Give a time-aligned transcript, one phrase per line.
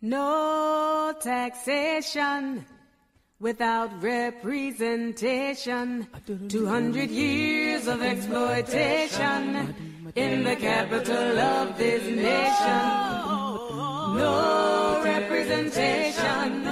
[0.00, 2.64] No taxation
[3.40, 6.06] without representation.
[6.48, 9.74] 200 years of exploitation
[10.14, 12.78] in the capital of this nation.
[14.18, 16.64] No representation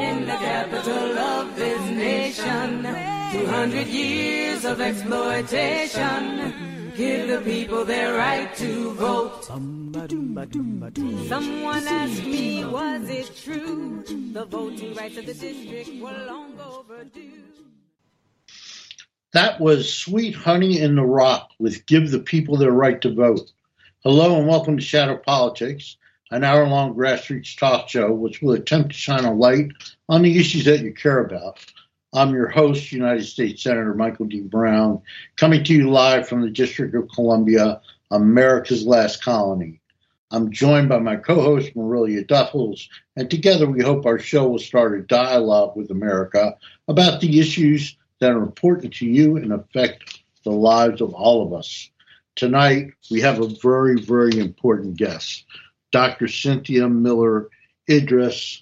[0.00, 2.82] in the capital of this nation.
[2.82, 6.73] 200 years of exploitation.
[6.96, 9.44] Give the people their right to vote.
[9.44, 9.96] Someone
[11.88, 14.04] asked me, was it true?
[14.32, 17.42] The voting rights of the district were long overdue.
[19.32, 23.50] That was Sweet Honey in the Rock with Give the People Their Right to Vote.
[24.04, 25.96] Hello and welcome to Shadow Politics,
[26.30, 29.72] an hour long grassroots talk show which will attempt to shine a light
[30.08, 31.58] on the issues that you care about.
[32.14, 34.40] I'm your host, United States Senator Michael D.
[34.40, 35.02] Brown,
[35.34, 37.80] coming to you live from the District of Columbia,
[38.12, 39.80] America's last colony.
[40.30, 44.60] I'm joined by my co host, Marilia Duffels, and together we hope our show will
[44.60, 46.56] start a dialogue with America
[46.86, 51.52] about the issues that are important to you and affect the lives of all of
[51.52, 51.90] us.
[52.36, 55.46] Tonight, we have a very, very important guest,
[55.90, 56.28] Dr.
[56.28, 57.48] Cynthia Miller
[57.90, 58.60] Idriss.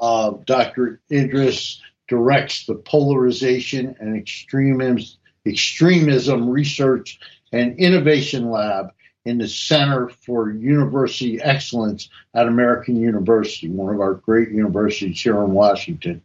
[0.00, 1.00] Uh, Dr.
[1.10, 1.78] Idriss
[2.08, 7.20] directs the polarization and extremism, extremism research
[7.52, 8.92] and innovation lab
[9.24, 15.42] in the Center for University Excellence at American University, one of our great universities here
[15.42, 16.22] in Washington.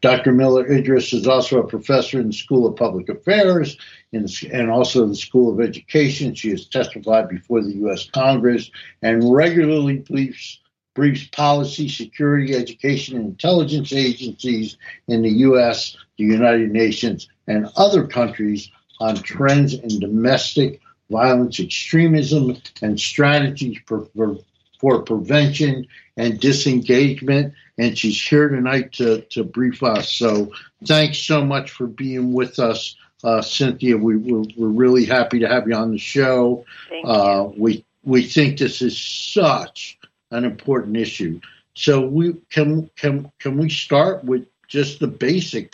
[0.00, 0.32] Dr.
[0.32, 3.76] Miller Idriss is also a professor in the School of Public Affairs
[4.12, 6.34] and also the School of Education.
[6.34, 8.08] She has testified before the U.S.
[8.08, 8.70] Congress
[9.02, 10.60] and regularly briefs
[10.96, 18.06] briefs policy, security, education, and intelligence agencies in the U.S., the United Nations, and other
[18.06, 20.80] countries on trends in domestic
[21.10, 24.38] violence, extremism, and strategies for, for,
[24.80, 25.86] for prevention
[26.16, 27.52] and disengagement.
[27.78, 30.10] And she's here tonight to, to brief us.
[30.10, 30.50] So
[30.86, 33.98] thanks so much for being with us, uh, Cynthia.
[33.98, 36.64] We, we're, we're, really happy to have you on the show.
[36.88, 37.62] Thank uh, you.
[37.62, 39.98] We, we think this is such
[40.30, 41.40] an important issue.
[41.74, 45.72] So we can can can we start with just the basic?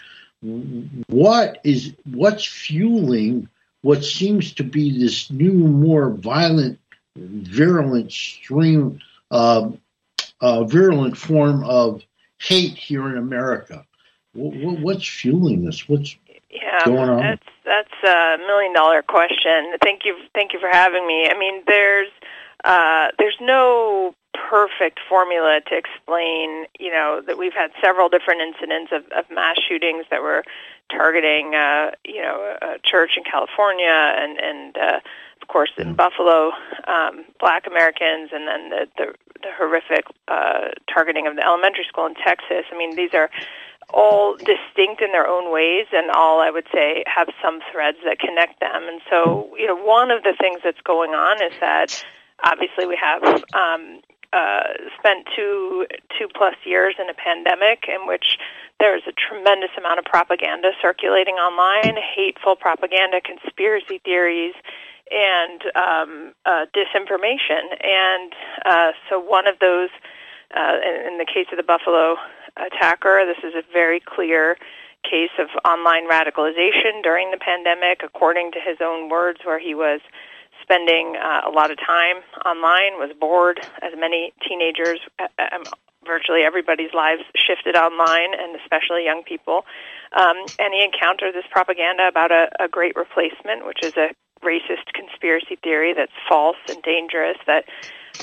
[1.06, 3.48] What is what's fueling
[3.82, 6.78] what seems to be this new, more violent,
[7.16, 9.70] virulent stream, uh,
[10.40, 12.02] uh, virulent form of
[12.38, 13.84] hate here in America?
[14.34, 15.88] What, what's fueling this?
[15.88, 16.16] What's
[16.48, 17.18] yeah, going on?
[17.18, 19.74] That's that's a million dollar question.
[19.82, 21.28] Thank you, thank you for having me.
[21.28, 22.08] I mean, there's
[22.64, 24.14] uh, there's no
[24.48, 29.56] perfect formula to explain, you know, that we've had several different incidents of, of mass
[29.68, 30.42] shootings that were
[30.90, 35.00] targeting, uh, you know, a church in California and, and uh,
[35.40, 35.94] of course, in mm-hmm.
[35.94, 36.52] Buffalo,
[36.86, 39.06] um, black Americans, and then the, the,
[39.42, 42.64] the horrific uh, targeting of the elementary school in Texas.
[42.70, 43.30] I mean, these are
[43.92, 48.18] all distinct in their own ways and all I would say have some threads that
[48.18, 48.88] connect them.
[48.88, 52.04] And so, you know, one of the things that's going on is that
[52.42, 53.22] obviously we have
[53.54, 54.00] um,
[54.32, 54.62] uh,
[54.98, 55.86] spent two
[56.18, 58.38] two plus years in a pandemic in which
[58.80, 64.54] there's a tremendous amount of propaganda circulating online, hateful propaganda, conspiracy theories,
[65.10, 67.62] and um, uh, disinformation.
[67.84, 68.32] And
[68.64, 69.90] uh, so, one of those,
[70.56, 72.16] uh, in, in the case of the Buffalo
[72.56, 74.56] attacker, this is a very clear
[75.04, 80.00] case of online radicalization during the pandemic, according to his own words, where he was
[80.62, 85.64] spending uh, a lot of time online, was bored, as many teenagers, uh, um,
[86.06, 89.64] virtually everybody's lives shifted online, and especially young people.
[90.12, 94.10] Um, and he encountered this propaganda about a, a great replacement, which is a
[94.44, 97.64] racist conspiracy theory that's false and dangerous, that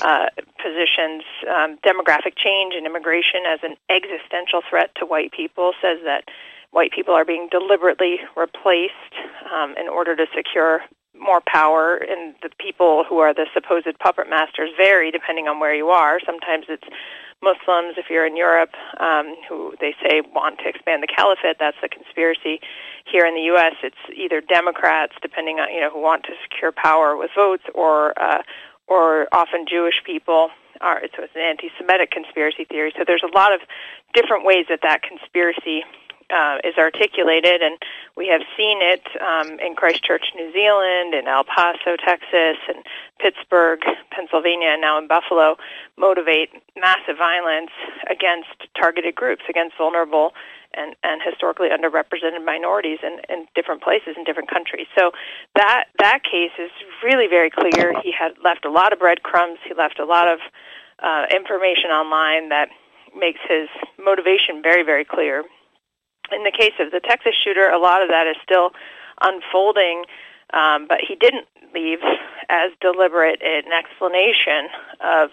[0.02, 0.26] uh,
[0.62, 6.24] positions um, demographic change and immigration as an existential threat to white people, says that
[6.70, 9.14] white people are being deliberately replaced
[9.52, 10.82] um, in order to secure
[11.20, 15.74] more power, and the people who are the supposed puppet masters vary depending on where
[15.74, 16.18] you are.
[16.24, 16.88] Sometimes it's
[17.42, 21.56] Muslims, if you're in Europe, um, who they say want to expand the caliphate.
[21.58, 22.60] That's the conspiracy.
[23.10, 26.72] Here in the U.S., it's either Democrats, depending on you know who want to secure
[26.72, 28.42] power with votes, or uh,
[28.88, 30.50] or often Jewish people.
[30.80, 32.90] Are, so it's an anti-Semitic conspiracy theory.
[32.96, 33.60] So there's a lot of
[34.14, 35.84] different ways that that conspiracy
[36.32, 37.78] uh, is articulated, and
[38.16, 42.84] we have seen it um, in Christchurch, New Zealand, in El Paso, Texas, and
[43.18, 43.80] Pittsburgh,
[44.10, 45.56] Pennsylvania, and now in Buffalo,
[45.96, 47.70] motivate massive violence
[48.10, 48.48] against
[48.78, 50.32] targeted groups, against vulnerable
[50.74, 54.86] and, and historically underrepresented minorities in, in different places in different countries.
[54.96, 55.10] So
[55.56, 56.70] that that case is
[57.02, 57.94] really very clear.
[58.02, 59.58] He had left a lot of breadcrumbs.
[59.66, 60.38] He left a lot of
[61.02, 62.68] uh, information online that
[63.16, 63.68] makes his
[63.98, 65.44] motivation very, very clear.
[66.32, 68.70] In the case of the Texas shooter, a lot of that is still
[69.20, 70.04] unfolding,
[70.52, 71.98] um, but he didn't leave
[72.48, 74.68] as deliberate an explanation
[75.00, 75.30] of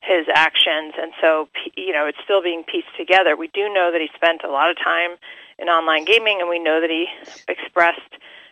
[0.00, 3.36] his actions, and so you know it's still being pieced together.
[3.36, 5.12] We do know that he spent a lot of time
[5.58, 7.06] in online gaming, and we know that he
[7.46, 8.00] expressed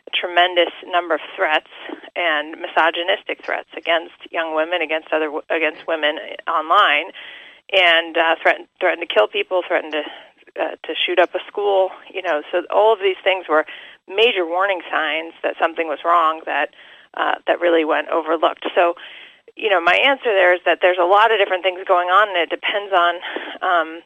[0.06, 1.70] a tremendous number of threats
[2.14, 7.10] and misogynistic threats against young women, against other against women online,
[7.72, 10.02] and uh, threatened threatened to kill people, threatened to
[10.60, 11.90] uh, to shoot up a school.
[12.12, 13.64] You know, so all of these things were
[14.08, 16.70] major warning signs that something was wrong that
[17.14, 18.66] uh, that really went overlooked.
[18.74, 18.94] So
[19.56, 22.28] you know, my answer there is that there's a lot of different things going on,
[22.28, 23.14] and it depends on
[23.62, 24.02] um,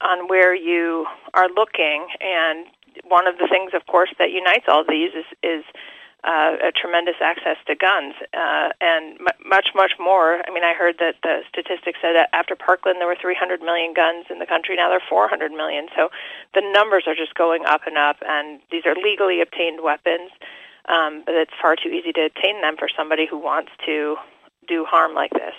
[0.00, 2.08] on where you are looking.
[2.20, 2.66] And
[3.04, 5.64] one of the things, of course, that unites all these is is
[6.24, 10.42] uh, a tremendous access to guns, uh, and m- much, much more.
[10.46, 13.94] I mean, I heard that the statistics said that after Parkland, there were 300 million
[13.94, 14.76] guns in the country.
[14.76, 15.88] Now there are 400 million.
[15.96, 16.10] So
[16.54, 20.30] the numbers are just going up and up, and these are legally obtained weapons.
[20.88, 24.16] Um, but it's far too easy to obtain them for somebody who wants to
[24.66, 25.54] do harm like this.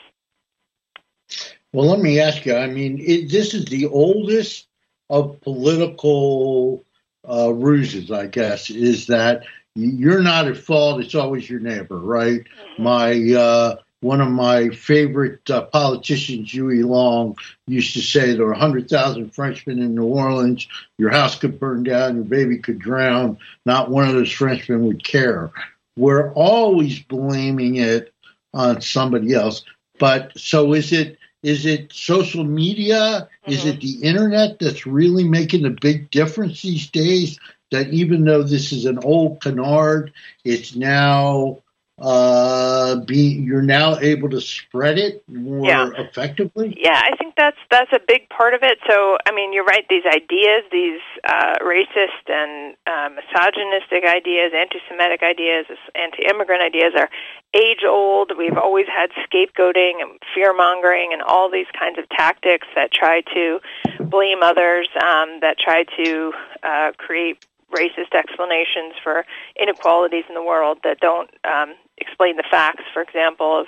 [1.73, 2.55] Well, let me ask you.
[2.55, 4.67] I mean, it, this is the oldest
[5.09, 6.83] of political
[7.27, 9.43] uh, ruses, I guess, is that
[9.75, 11.01] you're not at fault.
[11.01, 12.41] It's always your neighbor, right?
[12.41, 12.83] Mm-hmm.
[12.83, 17.35] My uh, one of my favorite uh, politicians, Huey Long,
[17.67, 20.67] used to say there are 100,000 Frenchmen in New Orleans.
[20.97, 23.37] Your house could burn down, your baby could drown.
[23.65, 25.51] Not one of those Frenchmen would care.
[25.95, 28.13] We're always blaming it
[28.53, 29.63] on somebody else.
[29.99, 33.29] But so is it is it social media?
[33.43, 33.51] Mm-hmm.
[33.51, 37.39] Is it the internet that's really making a big difference these days?
[37.71, 40.11] That even though this is an old canard,
[40.43, 41.61] it's now
[42.01, 45.89] uh, be you're now able to spread it more yeah.
[45.97, 46.75] effectively.
[46.77, 48.79] Yeah, I think that's that's a big part of it.
[48.89, 49.85] So, I mean, you're right.
[49.87, 57.09] These ideas, these uh, racist and uh, misogynistic ideas, anti-Semitic ideas, anti-immigrant ideas, are
[57.53, 58.31] age-old.
[58.37, 63.59] We've always had scapegoating and fear-mongering and all these kinds of tactics that try to
[63.99, 66.33] blame others, um, that try to
[66.63, 69.25] uh, create racist explanations for
[69.59, 73.67] inequalities in the world that don't um, explain the facts, for example, of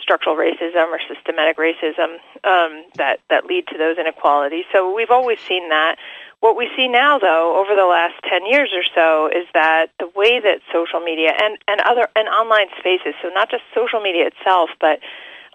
[0.00, 2.14] structural racism or systematic racism
[2.44, 4.64] um, that that lead to those inequalities.
[4.72, 5.96] So we've always seen that.
[6.40, 10.10] What we see now, though, over the last ten years or so, is that the
[10.16, 14.26] way that social media and and other and online spaces, so not just social media
[14.26, 15.00] itself, but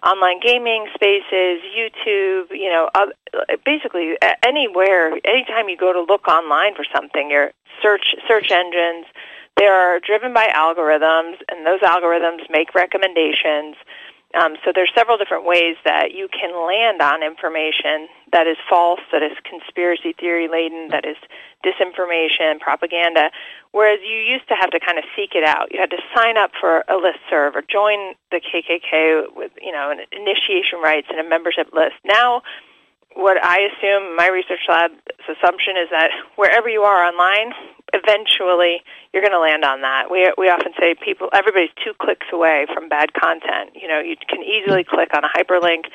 [0.06, 2.88] online gaming spaces, YouTube, you know,
[3.64, 9.06] basically anywhere, anytime you go to look online for something, your search search engines,
[9.56, 13.74] they are driven by algorithms, and those algorithms make recommendations.
[14.36, 19.00] Um, so there's several different ways that you can land on information that is false,
[19.10, 21.16] that is conspiracy theory laden, that is
[21.64, 23.30] disinformation, propaganda.
[23.72, 25.72] Whereas you used to have to kind of seek it out.
[25.72, 29.72] You had to sign up for a list serve or join the KKK with you
[29.72, 31.96] know an initiation rites and a membership list.
[32.04, 32.42] Now
[33.16, 37.52] what I assume, my research lab's assumption is that wherever you are online,
[37.92, 40.10] eventually you're going to land on that.
[40.10, 43.72] We we often say people, everybody's two clicks away from bad content.
[43.74, 45.88] You know, you can easily click on a hyperlink,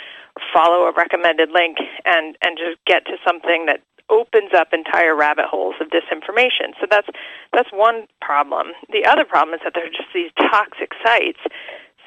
[0.54, 5.46] follow a recommended link, and and just get to something that opens up entire rabbit
[5.46, 6.74] holes of disinformation.
[6.82, 7.08] So that's
[7.54, 8.74] that's one problem.
[8.92, 11.40] The other problem is that there are just these toxic sites.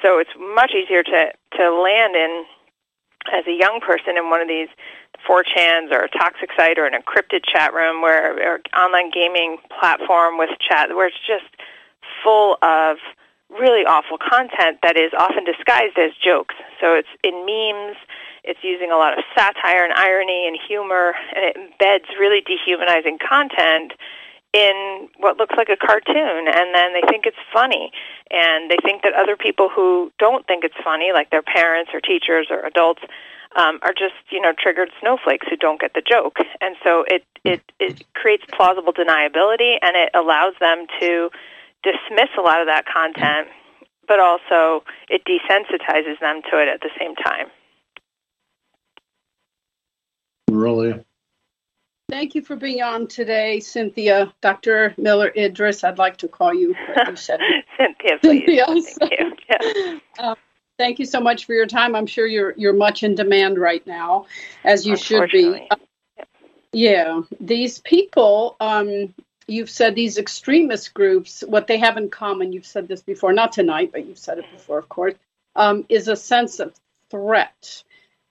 [0.03, 2.45] So it's much easier to to land in
[3.33, 4.69] as a young person in one of these
[5.27, 10.37] 4chans or a toxic site or an encrypted chat room where or online gaming platform
[10.37, 11.45] with chat where it's just
[12.23, 12.97] full of
[13.49, 16.55] really awful content that is often disguised as jokes.
[16.81, 17.97] So it's in memes,
[18.43, 23.17] it's using a lot of satire and irony and humor, and it embeds really dehumanizing
[23.17, 23.93] content
[24.55, 27.91] in what looks like a cartoon and then they think it's funny
[28.31, 31.99] and they think that other people who don't think it's funny like their parents or
[31.99, 33.01] teachers or adults
[33.55, 37.23] um, are just you know triggered snowflakes who don't get the joke, and so it
[37.43, 41.29] it it creates plausible deniability, and it allows them to
[41.83, 43.47] dismiss a lot of that content,
[44.07, 47.47] but also it desensitizes them to it at the same time.
[50.49, 51.03] Really.
[52.09, 54.31] Thank you for being on today, Cynthia.
[54.41, 54.93] Dr.
[54.97, 56.75] Miller Idriss, I'd like to call you.
[57.07, 57.39] you said
[57.77, 58.45] Cynthia, please.
[58.45, 58.65] Cynthia.
[58.99, 59.55] Thank you.
[59.71, 59.99] Yeah.
[60.17, 60.35] Um,
[60.77, 61.95] Thank you so much for your time.
[61.95, 64.25] I'm sure you're you're much in demand right now,
[64.63, 65.67] as you should be.
[65.71, 65.75] Uh,
[66.73, 69.13] yeah, these people, um,
[69.47, 73.53] you've said these extremist groups, what they have in common, you've said this before, not
[73.53, 75.13] tonight, but you've said it before, of course,
[75.55, 76.73] um, is a sense of
[77.09, 77.83] threat.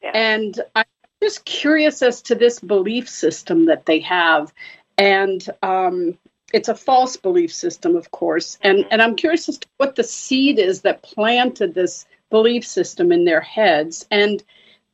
[0.03, 0.11] Yeah.
[0.15, 0.85] And I'm
[1.25, 4.53] just curious as to this belief system that they have.
[4.99, 6.19] And um,
[6.53, 8.59] it's a false belief system, of course.
[8.61, 13.11] And, and I'm curious as to what the seed is that planted this belief system
[13.11, 14.07] in their heads.
[14.11, 14.43] And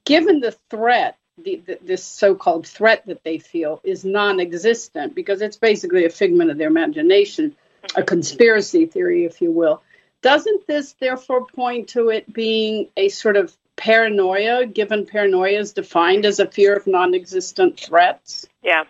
[0.05, 5.57] given the threat, the, the, this so-called threat that they feel is non-existent because it's
[5.57, 7.57] basically a figment of their imagination,
[7.97, 9.83] a conspiracy theory, if you will.
[10.23, 16.27] Doesn't this therefore point to it being a sort of paranoia, given paranoia is defined
[16.27, 18.47] as a fear of non-existent threats?
[18.63, 18.85] Yeah,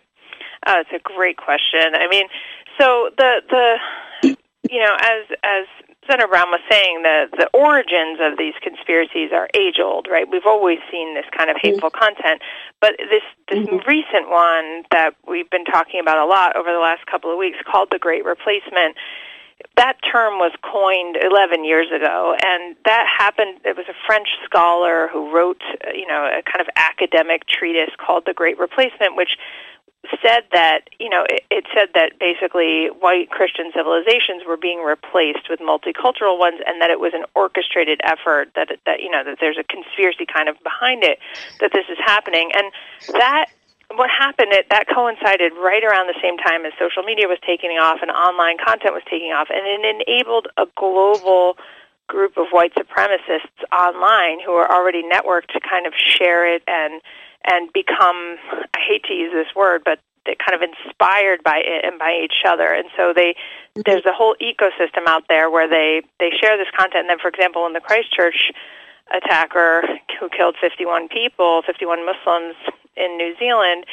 [0.67, 1.95] uh, it's a great question.
[1.95, 2.27] I mean,
[2.79, 4.37] so the the
[4.69, 5.67] you know as as
[6.11, 10.29] Senator Brown was saying, the the origins of these conspiracies are age old, right?
[10.29, 12.03] We've always seen this kind of hateful mm-hmm.
[12.03, 12.43] content,
[12.81, 13.87] but this this mm-hmm.
[13.87, 17.59] recent one that we've been talking about a lot over the last couple of weeks,
[17.65, 18.97] called the Great Replacement,
[19.77, 23.61] that term was coined 11 years ago, and that happened.
[23.65, 27.91] It was a French scholar who wrote, uh, you know, a kind of academic treatise
[27.99, 29.37] called The Great Replacement, which
[30.23, 35.51] said that you know it, it said that basically white Christian civilizations were being replaced
[35.51, 39.39] with multicultural ones, and that it was an orchestrated effort that that you know that
[39.41, 41.19] there's a conspiracy kind of behind it
[41.61, 42.73] that this is happening, and
[43.13, 43.47] that
[43.95, 47.71] what happened it that coincided right around the same time as social media was taking
[47.79, 51.57] off and online content was taking off, and it enabled a global
[52.09, 57.01] group of white supremacists online who are already networked to kind of share it and
[57.45, 58.37] and become
[58.75, 62.21] I hate to use this word, but they kind of inspired by it and by
[62.23, 62.73] each other.
[62.73, 63.35] And so they
[63.75, 63.83] mm-hmm.
[63.87, 67.09] there's a whole ecosystem out there where they they share this content.
[67.09, 68.53] And then, for example, in the Christchurch
[69.11, 69.83] attacker
[70.19, 72.55] who killed 51 people, 51 Muslims
[72.97, 73.85] in New Zealand.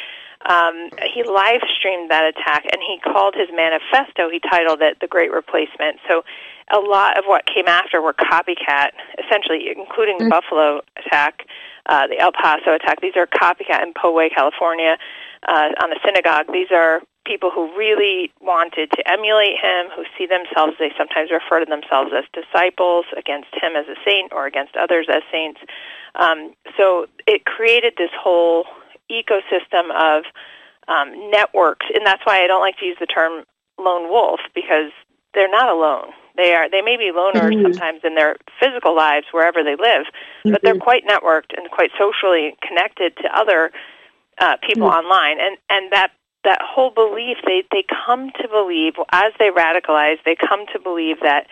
[0.45, 5.07] Um, he live streamed that attack and he called his manifesto, he titled it The
[5.07, 5.97] Great Replacement.
[6.07, 6.23] So
[6.71, 10.29] a lot of what came after were copycat, essentially, including the mm-hmm.
[10.29, 11.47] Buffalo attack
[11.87, 13.01] uh, the El Paso attack.
[13.01, 14.97] These are copycat in Poway, California,
[15.47, 16.51] uh, on the synagogue.
[16.51, 21.59] These are people who really wanted to emulate him, who see themselves, they sometimes refer
[21.59, 25.59] to themselves as disciples against him as a saint or against others as saints.
[26.15, 28.65] Um, so it created this whole
[29.11, 30.23] ecosystem of
[30.87, 33.43] um, networks, and that's why I don't like to use the term
[33.77, 34.91] lone wolf because
[35.33, 36.13] they're not alone.
[36.35, 37.63] They are they may be loners mm-hmm.
[37.63, 40.51] sometimes in their physical lives wherever they live, mm-hmm.
[40.51, 40.81] but they're mm-hmm.
[40.81, 43.71] quite networked and quite socially connected to other
[44.39, 45.05] uh, people mm-hmm.
[45.05, 46.11] online, and and that
[46.43, 51.17] that whole belief they they come to believe as they radicalize, they come to believe
[51.21, 51.47] that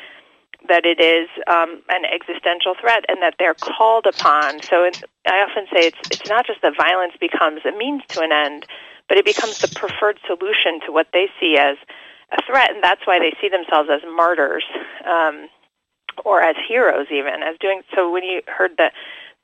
[0.67, 4.61] that it is um, an existential threat and that they're called upon.
[4.63, 8.21] So it, I often say it's it's not just that violence becomes a means to
[8.21, 8.65] an end,
[9.07, 11.77] but it becomes the preferred solution to what they see as
[12.31, 14.65] a threat, and that's why they see themselves as martyrs
[15.05, 15.47] um,
[16.23, 17.81] or as heroes, even as doing.
[17.95, 18.91] So when you heard the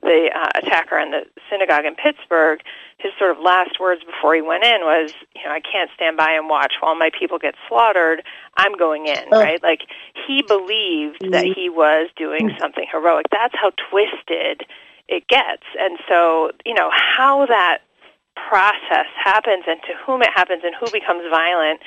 [0.02, 2.60] the uh, attacker in the synagogue in Pittsburgh,
[2.98, 6.16] his sort of last words before he went in was, you know, I can't stand
[6.16, 8.22] by and watch while my people get slaughtered.
[8.56, 9.40] I'm going in, oh.
[9.40, 9.62] right?
[9.62, 9.80] Like
[10.26, 12.60] he believed that he was doing mm.
[12.60, 13.26] something heroic.
[13.30, 14.62] That's how twisted
[15.08, 15.64] it gets.
[15.78, 17.78] And so, you know, how that
[18.34, 21.80] process happens and to whom it happens and who becomes violent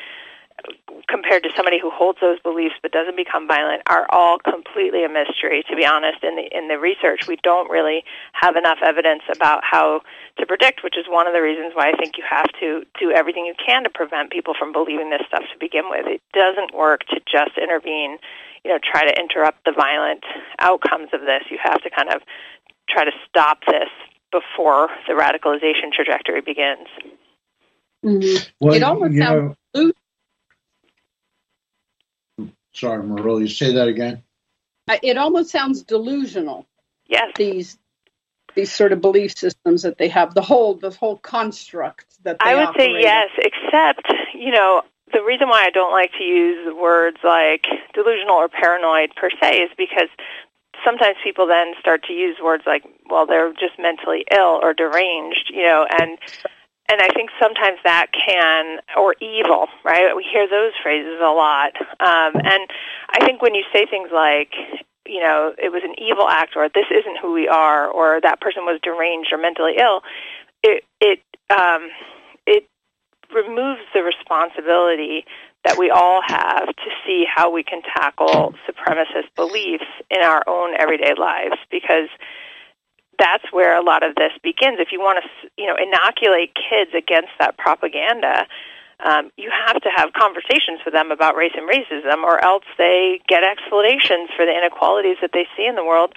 [1.07, 5.09] compared to somebody who holds those beliefs but doesn't become violent are all completely a
[5.09, 6.23] mystery to be honest.
[6.23, 10.01] In the in the research we don't really have enough evidence about how
[10.39, 13.11] to predict which is one of the reasons why I think you have to do
[13.11, 16.07] everything you can to prevent people from believing this stuff to begin with.
[16.07, 18.17] It doesn't work to just intervene
[18.63, 20.23] you know try to interrupt the violent
[20.59, 21.43] outcomes of this.
[21.49, 22.21] You have to kind of
[22.89, 23.89] try to stop this
[24.31, 26.87] before the radicalization trajectory begins.
[28.03, 28.49] Mm-hmm.
[28.59, 29.91] well, it almost sounds know,
[32.75, 34.21] Sorry, Marilia, you say that again.
[34.87, 36.67] Uh, it almost sounds delusional.
[37.07, 37.31] Yes.
[37.35, 37.77] These
[38.55, 42.55] these sort of belief systems that they have, the whole the whole construct that I
[42.55, 47.17] would say yes, except you know the reason why I don't like to use words
[47.23, 50.09] like delusional or paranoid per se is because
[50.83, 55.51] sometimes people then start to use words like, well, they're just mentally ill or deranged,
[55.53, 56.17] you know, and
[56.87, 60.15] and I think sometimes that can, or evil, right?
[60.15, 61.73] We hear those phrases a lot.
[61.99, 62.69] Um, and
[63.09, 64.53] I think when you say things like,
[65.07, 68.41] you know, it was an evil act, or this isn't who we are, or that
[68.41, 70.01] person was deranged or mentally ill,
[70.63, 71.89] it it um,
[72.45, 72.67] it
[73.33, 75.25] removes the responsibility
[75.63, 80.75] that we all have to see how we can tackle supremacist beliefs in our own
[80.79, 82.09] everyday lives, because
[83.19, 84.77] that's where a lot of this begins.
[84.79, 88.47] If you want to, you know, inoculate kids against that propaganda,
[89.03, 93.19] um, you have to have conversations with them about race and racism, or else they
[93.27, 96.13] get explanations for the inequalities that they see in the world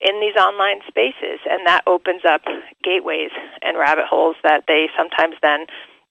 [0.00, 2.42] in these online spaces, and that opens up
[2.82, 3.30] gateways
[3.62, 5.66] and rabbit holes that they sometimes then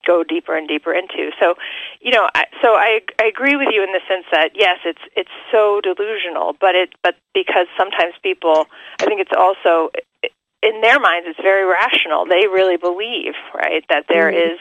[0.06, 1.32] go deeper and deeper into.
[1.40, 1.56] So,
[2.02, 5.02] you know, I, so I I agree with you in the sense that yes, it's
[5.16, 8.68] it's so delusional, but it but because sometimes people,
[9.00, 9.90] I think it's also
[10.62, 12.26] in their minds it's very rational.
[12.26, 14.54] They really believe, right, that there mm-hmm.
[14.54, 14.60] is.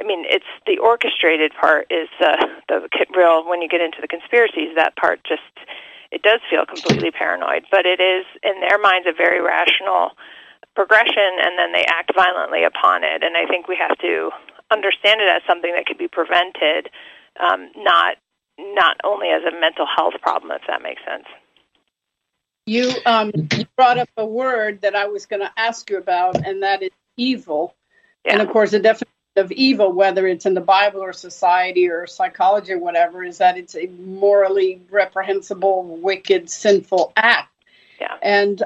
[0.00, 3.46] I mean, it's the orchestrated part is uh, the real.
[3.46, 5.42] When you get into the conspiracies, that part just
[6.10, 7.64] it does feel completely paranoid.
[7.70, 10.12] But it is in their minds a very rational
[10.74, 13.22] progression, and then they act violently upon it.
[13.22, 14.30] And I think we have to
[14.72, 16.90] understand it as something that could be prevented,
[17.38, 18.16] um, not
[18.58, 21.26] not only as a mental health problem, if that makes sense.
[22.66, 26.46] You, um, you brought up a word that I was going to ask you about,
[26.46, 27.74] and that is evil.
[28.24, 28.34] Yeah.
[28.34, 32.06] And of course, the definition of evil, whether it's in the Bible or society or
[32.06, 37.50] psychology or whatever, is that it's a morally reprehensible, wicked, sinful act.
[38.00, 38.16] Yeah.
[38.22, 38.62] And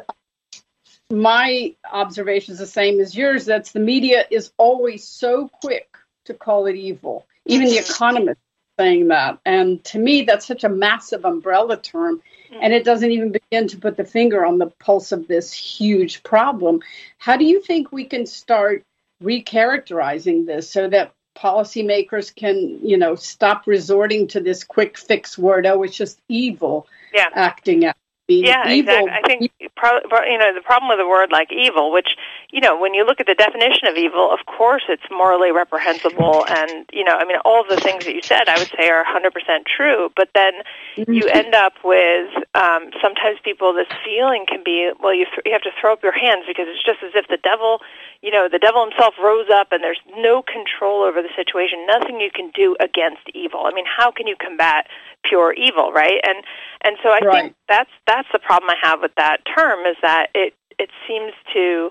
[1.10, 3.44] my observation is the same as yours.
[3.44, 7.26] That's the media is always so quick to call it evil.
[7.44, 8.40] Even the economists
[8.78, 9.38] saying that.
[9.44, 12.22] And to me, that's such a massive umbrella term.
[12.50, 12.58] Hmm.
[12.60, 16.22] And it doesn't even begin to put the finger on the pulse of this huge
[16.22, 16.80] problem.
[17.18, 18.82] How do you think we can start
[19.22, 25.66] recharacterizing this so that policymakers can, you know, stop resorting to this quick fix word,
[25.66, 27.28] oh, it's just evil yeah.
[27.32, 27.96] acting out?
[28.28, 28.92] Yeah, evil.
[28.94, 29.10] exactly.
[29.10, 32.16] I think you know the problem with the word like evil, which
[32.50, 36.44] you know when you look at the definition of evil, of course it's morally reprehensible,
[36.48, 38.88] and you know I mean all of the things that you said I would say
[38.88, 39.32] are 100%
[39.66, 40.10] true.
[40.14, 40.52] But then
[40.96, 41.12] mm-hmm.
[41.12, 45.52] you end up with um, sometimes people this feeling can be well you th- you
[45.52, 47.80] have to throw up your hands because it's just as if the devil
[48.22, 52.20] you know the devil himself rose up and there's no control over the situation, nothing
[52.20, 53.66] you can do against evil.
[53.66, 54.86] I mean how can you combat
[55.24, 56.20] pure evil, right?
[56.22, 56.44] And
[56.82, 57.32] and so I right.
[57.32, 61.32] think that's that's the problem I have with that term is that it it seems
[61.54, 61.90] to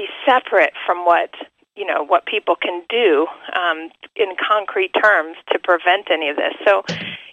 [0.00, 1.30] be separate from what
[1.76, 6.54] you know what people can do um, in concrete terms to prevent any of this.
[6.66, 6.82] So,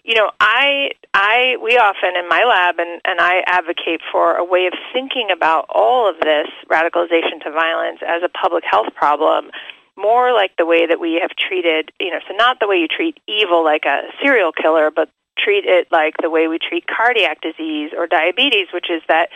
[0.04, 4.44] you know, I I we often in my lab and and I advocate for a
[4.44, 9.52] way of thinking about all of this radicalization to violence as a public health problem
[10.00, 12.88] more like the way that we have treated, you know, so not the way you
[12.88, 17.42] treat evil like a serial killer, but treat it like the way we treat cardiac
[17.42, 19.30] disease or diabetes, which is that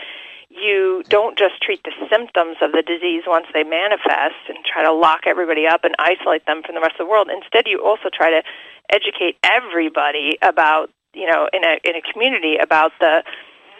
[0.51, 4.91] you don't just treat the symptoms of the disease once they manifest and try to
[4.91, 7.29] lock everybody up and isolate them from the rest of the world.
[7.31, 8.43] Instead, you also try to
[8.91, 13.23] educate everybody about, you know, in a in a community about the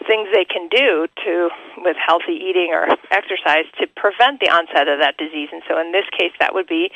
[0.06, 4.98] things they can do to with healthy eating or exercise to prevent the onset of
[4.98, 5.48] that disease.
[5.52, 6.90] And so in this case that would be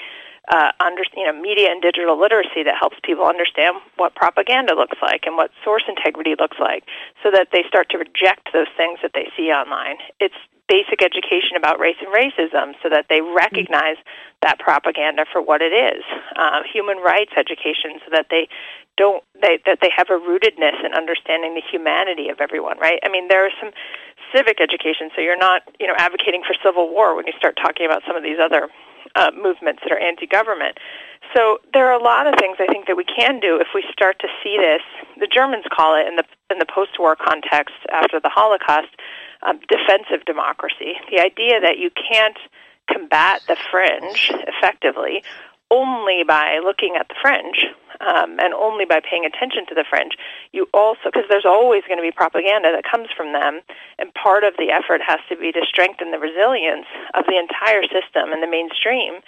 [0.48, 4.98] uh, under, you know, media and digital literacy that helps people understand what propaganda looks
[5.02, 6.84] like and what source integrity looks like
[7.22, 9.96] so that they start to reject those things that they see online.
[10.20, 13.96] It's basic education about race and racism so that they recognize
[14.42, 16.02] that propaganda for what it is.
[16.34, 18.48] Uh, human rights education so that they
[18.96, 22.98] don't they that they have a rootedness in understanding the humanity of everyone, right?
[23.04, 23.70] I mean, there are some
[24.34, 27.86] civic education, so you're not, you know, advocating for civil war when you start talking
[27.86, 28.68] about some of these other
[29.16, 30.78] uh, movements that are anti-government.
[31.34, 33.84] So there are a lot of things I think that we can do if we
[33.92, 34.82] start to see this.
[35.18, 38.94] The Germans call it in the in the post-war context after the Holocaust,
[39.42, 40.94] um, defensive democracy.
[41.10, 42.38] The idea that you can't
[42.88, 45.24] combat the fringe effectively
[45.70, 47.66] only by looking at the fringe
[48.00, 50.12] um, and only by paying attention to the fringe.
[50.52, 53.60] You also, because there's always going to be propaganda that comes from them,
[53.98, 57.82] and part of the effort has to be to strengthen the resilience of the entire
[57.82, 59.20] system and the mainstream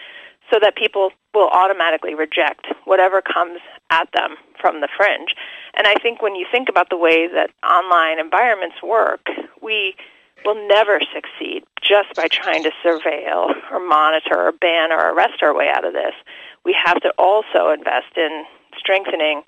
[0.51, 5.35] so that people will automatically reject whatever comes at them from the fringe.
[5.75, 9.27] And I think when you think about the way that online environments work,
[9.63, 9.95] we
[10.45, 15.55] will never succeed just by trying to surveil or monitor or ban or arrest our
[15.55, 16.15] way out of this.
[16.65, 18.45] We have to also invest in
[18.77, 19.43] strengthening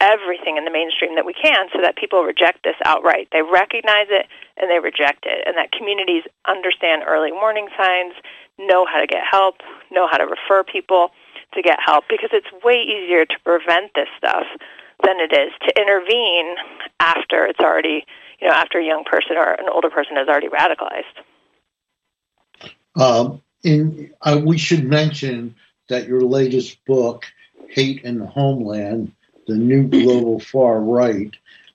[0.00, 3.28] everything in the mainstream that we can so that people reject this outright.
[3.32, 8.12] They recognize it and they reject it, and that communities understand early warning signs,
[8.58, 9.56] know how to get help,
[9.90, 11.10] know how to refer people
[11.54, 14.44] to get help because it's way easier to prevent this stuff
[15.04, 16.56] than it is to intervene
[17.00, 18.04] after it's already,
[18.40, 21.04] you know, after a young person or an older person is already radicalized.
[22.94, 25.54] Um, in, uh, we should mention
[25.88, 27.24] that your latest book,
[27.68, 29.12] Hate in the Homeland,
[29.46, 31.34] the New Global Far Right,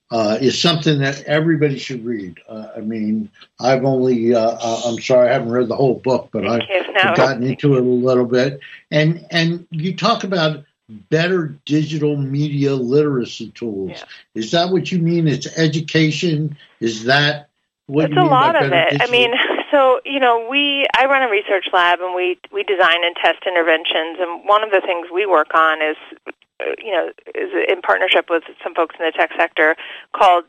[0.09, 2.37] uh, is something that everybody should read.
[2.47, 6.29] Uh, I mean, I've only, uh, uh I'm sorry, I haven't read the whole book,
[6.33, 6.67] but I've
[7.15, 8.59] gotten into it a little bit.
[8.89, 10.65] And, and you talk about
[11.09, 13.91] better digital media literacy tools.
[13.93, 14.03] Yeah.
[14.35, 15.27] Is that what you mean?
[15.27, 16.57] It's education?
[16.79, 17.49] Is that
[17.87, 18.25] What you mean?
[18.25, 19.01] it's a lot of it.
[19.01, 19.31] I mean,
[19.71, 23.39] so you know, we I run a research lab and we we design and test
[23.47, 25.97] interventions, and one of the things we work on is
[26.59, 29.75] uh, you know is in partnership with some folks in the tech sector
[30.15, 30.45] called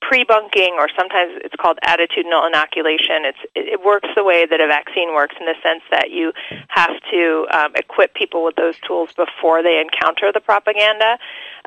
[0.00, 3.24] pre-bunking or sometimes it's called attitudinal inoculation.
[3.24, 6.32] It's it, works the way that a vaccine works in the sense that you
[6.68, 11.18] have to um, equip people with those tools before they encounter the propaganda.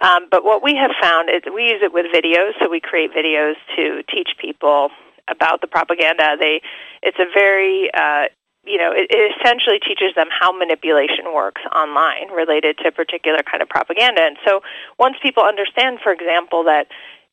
[0.02, 3.12] Um, but what we have found is we use it with videos so we create
[3.14, 4.90] videos to teach people
[5.28, 6.38] about the propaganda.
[6.40, 6.62] They
[7.02, 8.26] it's a very uh,
[8.68, 13.40] you know, it, it essentially teaches them how manipulation works online related to a particular
[13.50, 14.22] kind of propaganda.
[14.22, 14.62] And so
[15.00, 16.88] once people understand, for example, that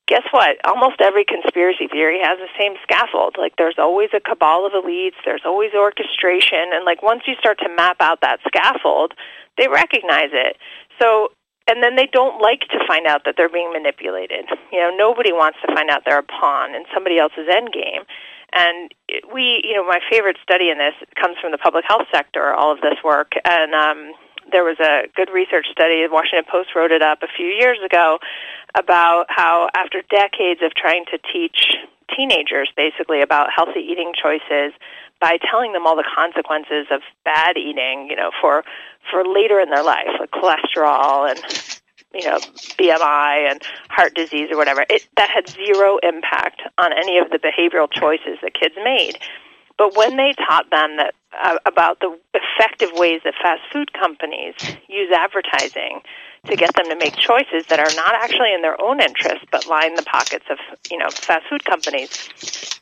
[0.07, 0.57] guess what?
[0.65, 3.37] Almost every conspiracy theory has the same scaffold.
[3.39, 7.59] Like there's always a cabal of elites, there's always orchestration, and like once you start
[7.61, 9.15] to map out that scaffold,
[9.57, 10.57] they recognize it.
[11.01, 11.33] So
[11.67, 14.45] and then they don't like to find out that they're being manipulated.
[14.71, 18.03] You know, nobody wants to find out they're a pawn in somebody else's end game.
[18.53, 18.93] And
[19.33, 22.71] we, you know, my favorite study in this comes from the public health sector, all
[22.71, 23.33] of this work.
[23.45, 24.13] And um,
[24.55, 27.79] there was a good research study, the Washington Post wrote it up a few years
[27.85, 28.21] ago,
[28.77, 31.75] about how after decades of trying to teach
[32.15, 34.73] teenagers basically about healthy eating choices
[35.21, 38.63] by telling them all the consequences of bad eating, you know, for
[39.11, 41.41] for later in their life, like cholesterol and
[42.15, 42.39] you know
[42.79, 44.85] BMI and heart disease or whatever.
[44.89, 49.19] It that had zero impact on any of the behavioral choices that kids made.
[49.77, 54.55] But when they taught them that uh, about the effective ways that fast food companies
[54.89, 56.01] use advertising
[56.47, 59.67] to get them to make choices that are not actually in their own interest but
[59.67, 60.59] line the pockets of
[60.91, 62.29] you know fast food companies.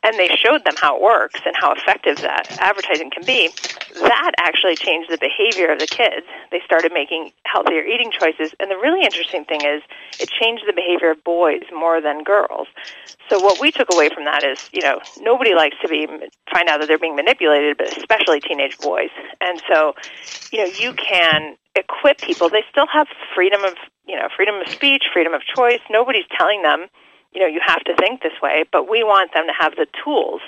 [0.04, 3.50] And they showed them how it works and how effective that advertising can be.
[3.94, 6.26] That actually changed the behavior of the kids.
[6.50, 8.52] They started making healthier eating choices.
[8.58, 9.82] And the really interesting thing is
[10.18, 12.66] it changed the behavior of boys more than girls.
[13.28, 16.06] So what we took away from that is you know nobody likes to be
[16.52, 19.10] find out that they're being manipulated but especially teenage boys.
[19.40, 19.94] And so
[20.50, 22.48] you know you can equip people.
[22.48, 23.74] They still have freedom of,
[24.06, 25.80] you know, freedom of speech, freedom of choice.
[25.90, 26.86] Nobody's telling them,
[27.32, 29.86] you know, you have to think this way, but we want them to have the
[30.04, 30.40] tools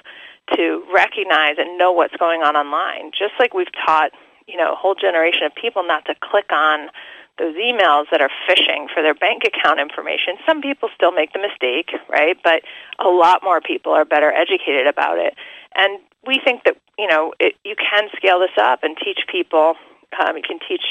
[0.55, 3.11] to recognize and know what's going on online.
[3.11, 4.11] Just like we've taught,
[4.47, 6.91] you know, a whole generation of people not to click on
[7.39, 10.37] those emails that are phishing for their bank account information.
[10.47, 12.37] Some people still make the mistake, right?
[12.45, 12.63] But
[12.99, 15.35] a lot more people are better educated about it.
[15.75, 19.75] And we think that, you know, it, you can scale this up and teach people,
[20.21, 20.85] um, you can teach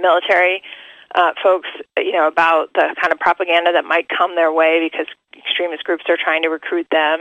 [0.00, 0.62] military
[1.14, 5.06] uh, folks, you know, about the kind of propaganda that might come their way because
[5.36, 7.20] extremist groups are trying to recruit them.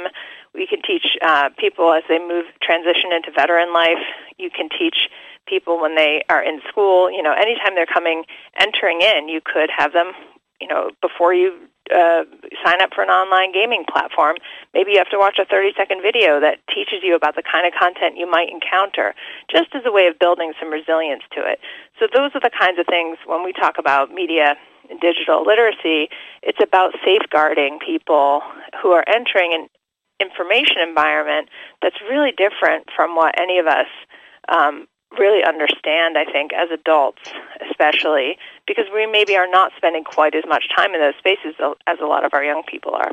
[0.54, 4.04] We can teach uh, people as they move transition into veteran life.
[4.38, 5.10] You can teach
[5.48, 7.12] people when they are in school.
[7.12, 8.24] You know, anytime they're coming
[8.60, 10.12] entering in, you could have them.
[10.60, 11.54] You know, before you
[11.94, 12.24] uh,
[12.64, 14.38] sign up for an online gaming platform,
[14.74, 17.68] maybe you have to watch a 30 second video that teaches you about the kind
[17.68, 19.14] of content you might encounter,
[19.50, 21.60] just as a way of building some resilience to it.
[22.00, 24.56] So those are the kinds of things when we talk about media
[24.90, 26.10] and digital literacy,
[26.44, 28.42] it's about safeguarding people
[28.82, 29.68] who are entering an
[30.20, 31.50] information environment
[31.82, 33.88] that's really different from what any of us
[34.50, 37.22] um, really understand, I think, as adults,
[37.70, 41.56] especially because we maybe are not spending quite as much time in those spaces
[41.88, 43.12] as a lot of our young people are.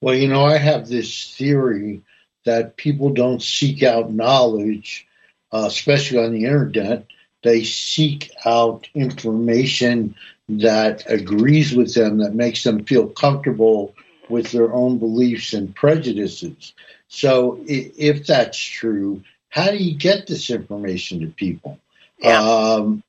[0.00, 2.02] Well, you know, I have this theory
[2.44, 5.06] that people don't seek out knowledge,
[5.52, 7.06] uh, especially on the internet.
[7.42, 10.14] They seek out information
[10.48, 13.94] that agrees with them, that makes them feel comfortable
[14.28, 16.74] with their own beliefs and prejudices.
[17.08, 21.78] So, if that's true, how do you get this information to people?
[22.18, 22.40] Yeah.
[22.40, 23.03] Um,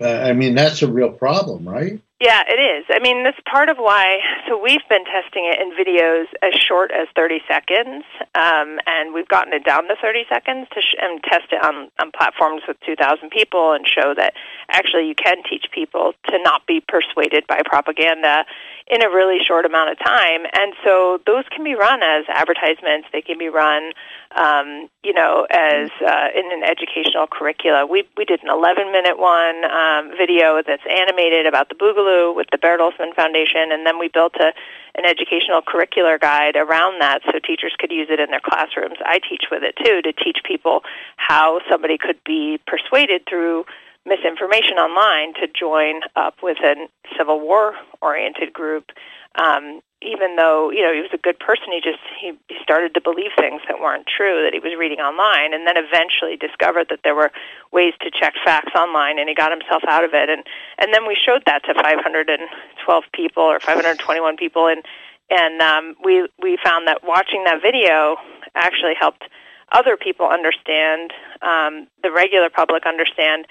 [0.00, 2.00] Uh, I mean, that's a real problem, right?
[2.20, 2.86] Yeah, it is.
[2.90, 4.18] I mean, that's part of why.
[4.46, 8.04] So we've been testing it in videos as short as 30 seconds,
[8.36, 11.90] um, and we've gotten it down to 30 seconds to sh- and test it on,
[11.98, 14.34] on platforms with 2,000 people and show that
[14.70, 18.44] actually you can teach people to not be persuaded by propaganda
[18.86, 20.46] in a really short amount of time.
[20.52, 23.08] And so those can be run as advertisements.
[23.12, 23.90] They can be run,
[24.36, 27.86] um, you know, as uh, in an educational curricula.
[27.86, 32.03] We we did an 11 minute one um, video that's animated about the Boogaloo
[32.34, 34.52] with the Bertelsmann Foundation, and then we built a
[34.96, 38.96] an educational curricular guide around that so teachers could use it in their classrooms.
[39.04, 40.82] I teach with it too to teach people
[41.16, 43.64] how somebody could be persuaded through
[44.06, 48.90] misinformation online to join up with a Civil War oriented group.
[49.34, 52.94] Um, even though you know he was a good person, he just he, he started
[52.94, 56.88] to believe things that weren't true that he was reading online, and then eventually discovered
[56.90, 57.32] that there were
[57.72, 60.28] ways to check facts online, and he got himself out of it.
[60.28, 60.44] And
[60.78, 64.84] and then we showed that to 512 people or 521 people and
[65.30, 68.16] and um, we we found that watching that video
[68.54, 69.24] actually helped
[69.72, 73.46] other people understand um, the regular public understand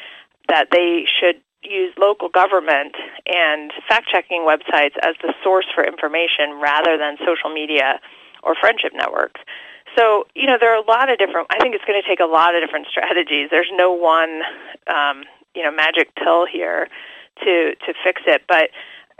[0.47, 2.95] that they should use local government
[3.25, 7.99] and fact checking websites as the source for information rather than social media
[8.43, 9.41] or friendship networks.
[9.97, 12.19] So, you know, there are a lot of different, I think it's going to take
[12.19, 13.49] a lot of different strategies.
[13.51, 14.41] There's no one,
[14.87, 15.23] um,
[15.55, 16.87] you know, magic pill here
[17.43, 18.43] to, to fix it.
[18.47, 18.69] But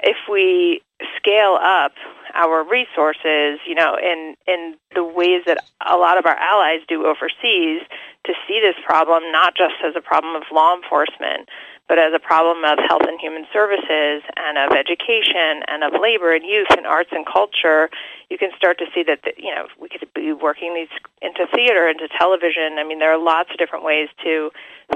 [0.01, 0.81] if we
[1.17, 1.93] scale up
[2.33, 7.05] our resources, you know, in, in the ways that a lot of our allies do
[7.05, 7.81] overseas
[8.25, 11.49] to see this problem not just as a problem of law enforcement,
[11.87, 16.33] but as a problem of health and human services and of education and of labor
[16.33, 17.89] and youth and arts and culture,
[18.29, 20.91] you can start to see that the, you know we could be working these
[21.21, 22.79] into theater, into television.
[22.79, 24.51] I mean, there are lots of different ways to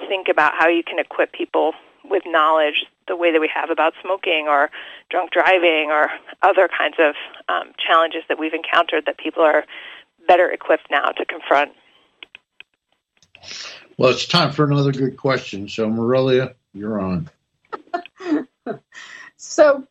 [0.08, 1.74] think about how you can equip people
[2.10, 4.70] with knowledge the way that we have about smoking or
[5.10, 6.10] drunk driving or
[6.42, 7.16] other kinds of
[7.50, 9.66] um, challenges that we've encountered that people are
[10.28, 11.72] better equipped now to confront.
[13.98, 15.68] Well, it's time for another good question.
[15.70, 17.30] So, Marilia, you're on.
[19.38, 19.88] so,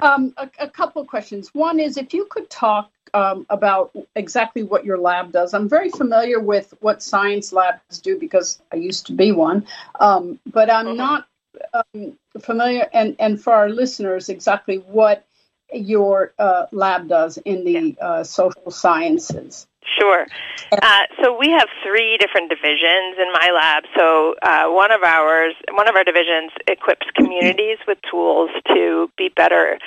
[0.00, 1.54] um, a, a, couple of questions.
[1.54, 5.54] One is if you could talk um, about exactly what your lab does.
[5.54, 9.66] I'm very familiar with what science labs do because I used to be one,
[10.00, 10.96] um, but I'm mm-hmm.
[10.96, 11.28] not
[11.74, 12.88] um, familiar.
[12.92, 15.26] And, and for our listeners, exactly what
[15.72, 19.66] your uh, lab does in the uh, social sciences.
[19.98, 20.26] Sure.
[20.70, 23.84] Uh, so we have three different divisions in my lab.
[23.96, 29.28] So uh, one of ours, one of our divisions, equips communities with tools to be
[29.28, 29.78] better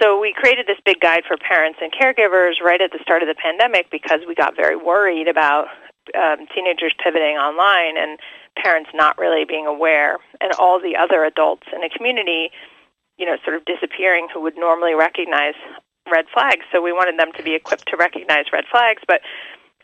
[0.00, 3.28] So we created this big guide for parents and caregivers right at the start of
[3.28, 5.68] the pandemic because we got very worried about
[6.14, 8.18] um, teenagers pivoting online and
[8.56, 12.50] parents not really being aware, and all the other adults in the community,
[13.18, 15.54] you know, sort of disappearing who would normally recognize
[16.10, 16.64] red flags.
[16.72, 19.20] So we wanted them to be equipped to recognize red flags, but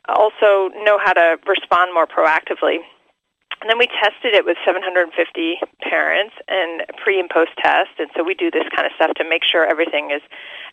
[0.09, 2.79] also know how to respond more proactively
[3.63, 5.15] and then we tested it with 750
[5.81, 7.95] parents and pre and post test.
[7.99, 10.21] And so we do this kind of stuff to make sure everything is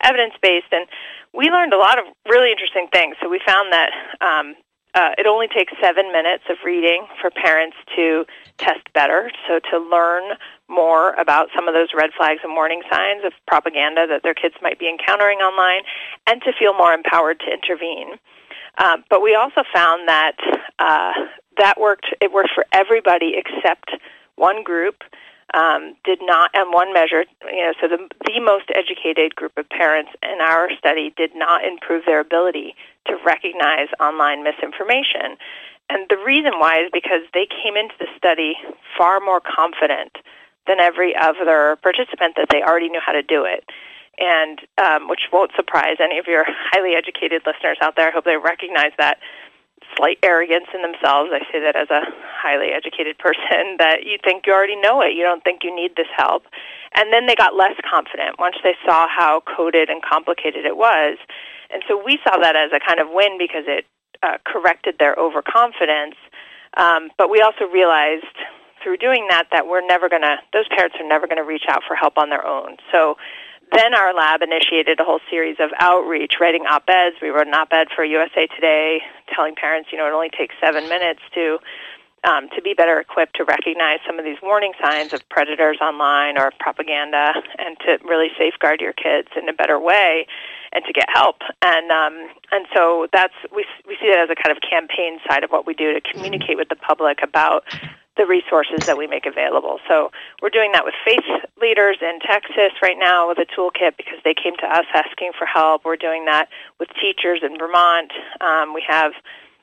[0.03, 0.73] evidence based.
[0.73, 0.87] And
[1.31, 3.15] we learned a lot of really interesting things.
[3.21, 4.55] So we found that um,
[4.95, 8.25] uh, it only takes seven minutes of reading for parents to
[8.57, 9.29] test better.
[9.47, 10.33] So to learn
[10.67, 14.55] more about some of those red flags and warning signs of propaganda that their kids
[14.63, 15.83] might be encountering online
[16.25, 18.17] and to feel more empowered to intervene.
[18.79, 20.37] Uh, but we also found that
[20.79, 21.13] uh,
[21.59, 22.07] that worked.
[22.21, 23.91] It worked for everybody except
[24.35, 25.03] one group.
[25.51, 29.67] Um, did not, and one measure, you know, so the the most educated group of
[29.67, 32.75] parents in our study did not improve their ability
[33.07, 35.37] to recognize online misinformation.
[35.89, 38.57] And the reason why is because they came into the study
[38.95, 40.17] far more confident
[40.67, 43.63] than every other participant that they already knew how to do it
[44.19, 48.09] and um, which won't surprise any of your highly educated listeners out there.
[48.09, 49.19] I hope they recognize that
[49.95, 51.31] slight arrogance in themselves.
[51.33, 55.13] I say that as a highly educated person that you think you already know it.
[55.13, 56.43] You don't think you need this help.
[56.95, 61.17] And then they got less confident once they saw how coded and complicated it was.
[61.69, 63.85] And so we saw that as a kind of win because it
[64.23, 66.15] uh, corrected their overconfidence.
[66.77, 68.25] Um, but we also realized
[68.83, 71.65] through doing that that we're never going to, those parents are never going to reach
[71.69, 72.77] out for help on their own.
[72.91, 73.17] So
[73.71, 77.17] then our lab initiated a whole series of outreach, writing op-eds.
[77.21, 79.01] We wrote an op-ed for USA Today
[79.33, 81.59] telling parents, you know, it only takes seven minutes to
[82.23, 86.37] um, to be better equipped to recognize some of these warning signs of predators online
[86.37, 90.27] or propaganda, and to really safeguard your kids in a better way,
[90.73, 91.37] and to get help.
[91.61, 95.43] And um, and so that's we we see that as a kind of campaign side
[95.43, 97.63] of what we do to communicate with the public about
[98.19, 99.79] the resources that we make available.
[99.87, 101.23] So we're doing that with faith
[101.61, 105.47] leaders in Texas right now with a toolkit because they came to us asking for
[105.47, 105.85] help.
[105.85, 108.11] We're doing that with teachers in Vermont.
[108.41, 109.13] Um, we have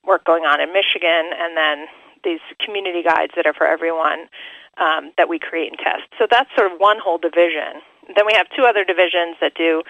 [0.05, 1.87] work going on in Michigan, and then
[2.25, 4.33] these community guides that are for everyone
[4.79, 6.09] um, that we create and test.
[6.19, 7.85] So that's sort of one whole division.
[8.15, 9.83] Then we have two other divisions that do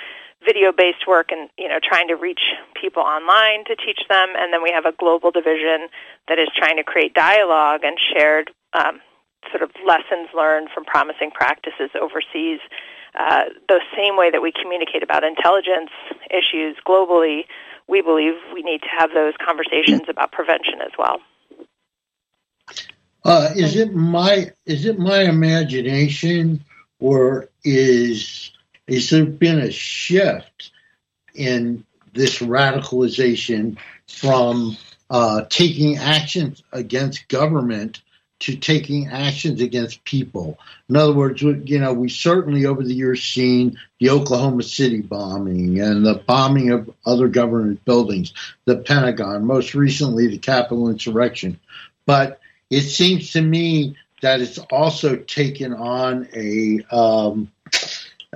[0.47, 4.53] video based work and you know trying to reach people online to teach them and
[4.53, 5.89] then we have a global division
[6.29, 9.01] that is trying to create dialogue and shared um,
[9.51, 12.61] sort of lessons learned from promising practices overseas.
[13.19, 15.91] Uh, the same way that we communicate about intelligence
[16.31, 17.45] issues globally,
[17.89, 21.21] we believe we need to have those conversations about prevention as well.
[23.25, 26.63] Uh, is it my is it my imagination,
[27.01, 28.53] or is
[28.87, 30.71] is there been a shift
[31.35, 33.77] in this radicalization
[34.09, 34.77] from
[35.11, 38.01] uh, taking actions against government
[38.39, 40.59] to taking actions against people.
[40.91, 45.81] In other words, you know, we certainly over the years seen the Oklahoma City bombing
[45.81, 48.35] and the bombing of other government buildings,
[48.67, 51.59] the Pentagon, most recently the Capitol insurrection.
[52.05, 57.51] But it seems to me that it's also taken on a um,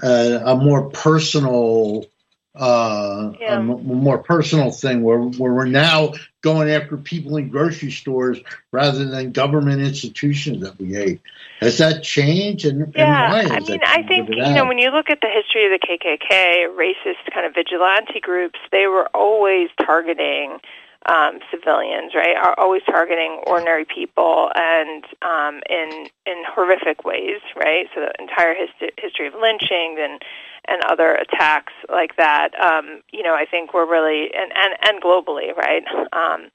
[0.03, 2.07] a, a more personal
[2.55, 3.55] uh, yeah.
[3.55, 8.41] a m- more personal thing where, where we're now going after people in grocery stores
[8.73, 11.21] rather than government institutions that we hate.
[11.61, 12.65] Has that changed?
[12.65, 15.73] And, yeah, and I mean, I think you know when you look at the history
[15.73, 20.59] of the KKK, racist kind of vigilante groups, they were always targeting
[21.07, 22.37] um, civilians, right?
[22.37, 27.87] Are always targeting ordinary people and um, in in horrific ways, right?
[27.95, 30.21] So the entire hist- history of lynching and
[30.69, 35.03] and other attacks like that, um, you know, I think we're really and and and
[35.03, 35.85] globally, right?
[36.13, 36.51] Um,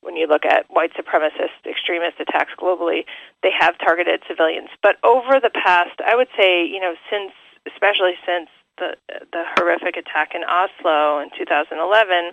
[0.00, 3.04] when you look at white supremacist extremist attacks globally,
[3.42, 4.68] they have targeted civilians.
[4.82, 7.32] But over the past, I would say, you know, since
[7.66, 12.32] especially since the the horrific attack in Oslo in 2011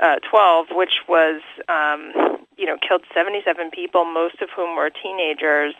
[0.00, 2.12] uh, 12, which was, um,
[2.56, 5.74] you know, killed 77 people, most of whom were teenagers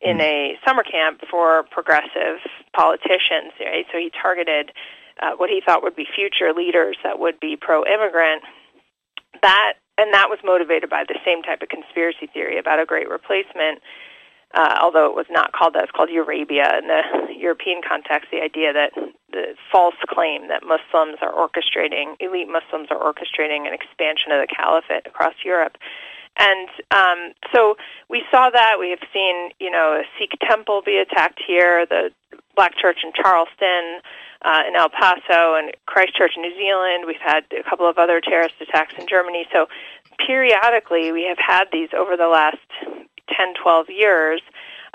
[0.00, 0.22] in hmm.
[0.22, 2.40] a summer camp for progressive
[2.74, 3.52] politicians.
[3.60, 3.86] Right?
[3.92, 4.72] So he targeted
[5.20, 8.42] uh, what he thought would be future leaders that would be pro-immigrant.
[9.42, 13.08] That and that was motivated by the same type of conspiracy theory about a great
[13.08, 13.82] replacement
[14.52, 17.02] uh, although it was not called that, it's called Eurabia in the
[17.36, 18.92] European context, the idea that
[19.30, 24.48] the false claim that Muslims are orchestrating, elite Muslims are orchestrating an expansion of the
[24.50, 25.76] caliphate across Europe.
[26.36, 27.76] And um, so
[28.08, 28.76] we saw that.
[28.78, 32.10] We have seen, you know, a Sikh temple be attacked here, the
[32.56, 34.00] Black Church in Charleston,
[34.42, 37.04] uh, in El Paso, and Christchurch, New Zealand.
[37.06, 39.46] We've had a couple of other terrorist attacks in Germany.
[39.52, 39.66] So
[40.26, 42.58] periodically, we have had these over the last
[43.36, 44.40] 10, 12 years.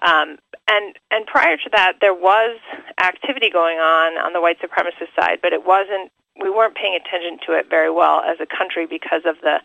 [0.01, 2.59] Um, and and prior to that, there was
[3.01, 6.11] activity going on on the white supremacist side, but it wasn't.
[6.41, 9.61] We weren't paying attention to it very well as a country because of the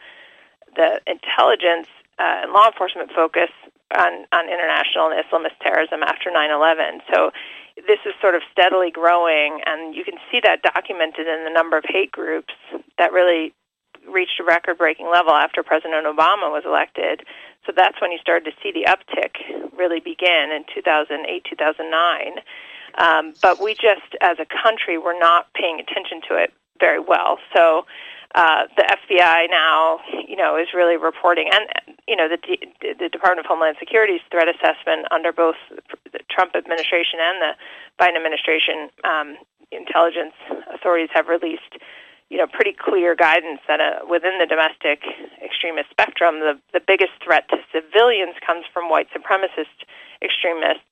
[0.76, 3.50] the intelligence uh, and law enforcement focus
[3.96, 7.00] on on international and Islamist terrorism after 9/11.
[7.12, 7.33] So
[7.88, 11.76] this is sort of steadily growing, and you can see that documented in the number
[11.76, 12.54] of hate groups
[12.98, 13.52] that really
[14.08, 17.22] reached a record-breaking level after President Obama was elected.
[17.66, 19.36] So that's when you started to see the uptick
[19.76, 22.42] really begin in 2008, 2009.
[22.98, 27.38] Um, but we just, as a country, were not paying attention to it very well.
[27.54, 27.86] So
[28.34, 31.66] uh, the FBI now, you know, is really reporting, and
[32.06, 35.56] you know, the D- the Department of Homeland Security's threat assessment under both
[36.12, 37.52] the Trump administration and the
[37.98, 39.36] Biden administration, um,
[39.72, 40.34] intelligence
[40.72, 41.78] authorities have released
[42.30, 45.02] you know, pretty clear guidance that uh, within the domestic
[45.42, 49.84] extremist spectrum, the, the biggest threat to civilians comes from white supremacist
[50.22, 50.86] extremists.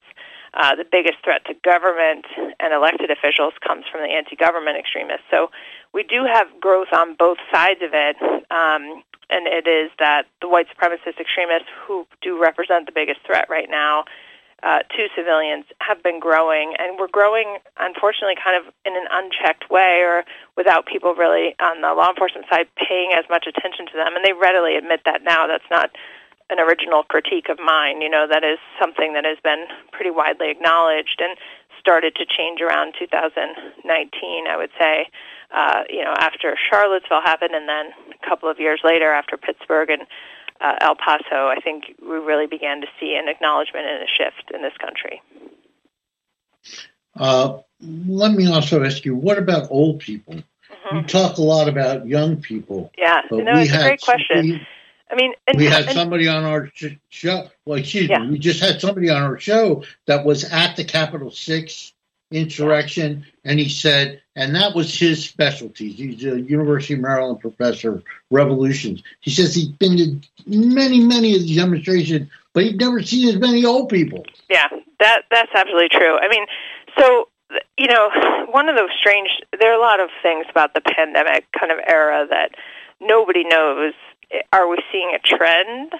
[0.54, 2.26] Uh, the biggest threat to government
[2.58, 5.24] and elected officials comes from the anti-government extremists.
[5.30, 5.50] So
[5.92, 8.16] we do have growth on both sides of it,
[8.50, 13.46] um, and it is that the white supremacist extremists who do represent the biggest threat
[13.48, 14.04] right now
[14.62, 19.70] uh, to civilians have been growing, and we're growing, unfortunately, kind of in an unchecked
[19.70, 20.24] way or
[20.56, 24.16] without people really on the law enforcement side paying as much attention to them.
[24.16, 25.46] And they readily admit that now.
[25.46, 25.90] That's not
[26.50, 28.00] an original critique of mine.
[28.00, 31.38] You know, that is something that has been pretty widely acknowledged and
[31.78, 35.08] started to change around 2019, I would say.
[35.54, 39.88] Uh, you know, after Charlottesville happened, and then a couple of years later after Pittsburgh
[39.88, 40.02] and
[40.60, 44.50] uh, El Paso, I think we really began to see an acknowledgement and a shift
[44.54, 45.22] in this country.
[47.16, 50.34] Uh, let me also ask you, what about old people?
[50.34, 50.96] Mm-hmm.
[50.96, 52.90] You talk a lot about young people.
[52.96, 54.42] Yeah, no, it's a great question.
[54.42, 54.66] We,
[55.10, 56.70] I mean, and, we had and, somebody on our
[57.08, 57.48] show.
[57.64, 58.18] Well, excuse yeah.
[58.18, 61.92] me, we just had somebody on our show that was at the Capitol Six
[62.30, 65.90] insurrection, and he said, and that was his specialty.
[65.90, 69.02] He's a University of Maryland professor of revolutions.
[69.20, 73.36] He says he's been to many, many of these demonstrations, but he'd never seen as
[73.36, 74.24] many old people.
[74.48, 74.68] Yeah,
[75.00, 76.16] that that's absolutely true.
[76.18, 76.46] I mean,
[76.96, 77.28] so
[77.76, 78.10] you know,
[78.50, 79.28] one of those strange.
[79.58, 82.52] There are a lot of things about the pandemic kind of era that
[83.00, 83.92] nobody knows.
[84.52, 85.92] Are we seeing a trend?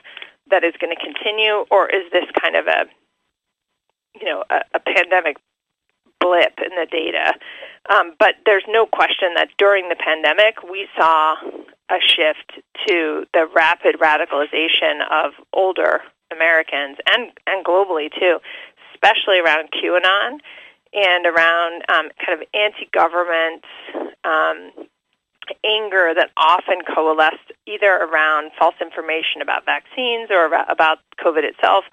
[0.51, 2.87] that is going to continue, or is this kind of a
[4.21, 5.37] you know a, a pandemic
[6.21, 7.35] blip in the data.
[7.91, 11.37] Um, but there's no question that during the pandemic, we saw
[11.91, 18.39] a shift to the rapid radicalization of older Americans and, and globally too,
[18.95, 20.39] especially around QAnon
[20.93, 23.65] and around um, kind of anti government
[24.25, 24.71] um,
[25.65, 31.85] anger that often coalesced either around false information about vaccines or about COVID itself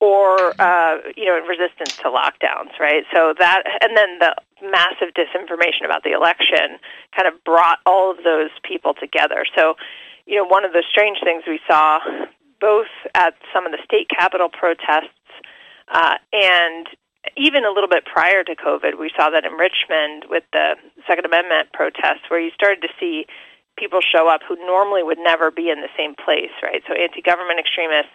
[0.00, 3.04] or uh, you know resistance to lockdowns, right?
[3.12, 6.78] So that, and then the massive disinformation about the election
[7.14, 9.44] kind of brought all of those people together.
[9.56, 9.76] So,
[10.26, 12.00] you know, one of the strange things we saw,
[12.60, 15.16] both at some of the state capitol protests
[15.92, 16.86] uh, and
[17.36, 20.76] even a little bit prior to COVID, we saw that in Richmond with the
[21.06, 23.26] Second Amendment protests, where you started to see
[23.76, 26.82] people show up who normally would never be in the same place, right?
[26.88, 28.12] So anti-government extremists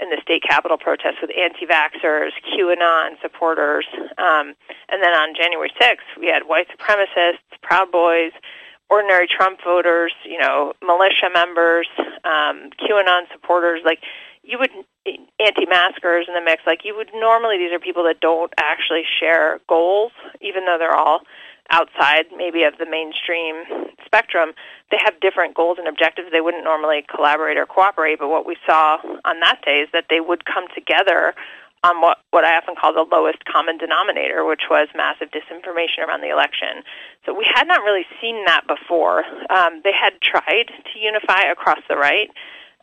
[0.00, 3.86] in the state capitol protests with anti-vaxxers, QAnon supporters,
[4.18, 4.54] um,
[4.88, 8.32] and then on January 6th we had white supremacists, Proud Boys,
[8.90, 11.88] ordinary Trump voters, you know, militia members,
[12.24, 13.80] um, QAnon supporters.
[13.84, 14.00] Like
[14.42, 14.70] you would
[15.40, 16.62] anti-maskers in the mix.
[16.66, 20.94] Like you would normally, these are people that don't actually share goals, even though they're
[20.94, 21.20] all
[21.70, 23.64] outside maybe of the mainstream
[24.14, 24.52] spectrum,
[24.90, 26.28] they have different goals and objectives.
[26.30, 30.06] They wouldn't normally collaborate or cooperate, but what we saw on that day is that
[30.08, 31.34] they would come together
[31.82, 36.22] on what, what I often call the lowest common denominator, which was massive disinformation around
[36.22, 36.86] the election.
[37.26, 39.24] So we had not really seen that before.
[39.50, 42.30] Um, they had tried to unify across the right.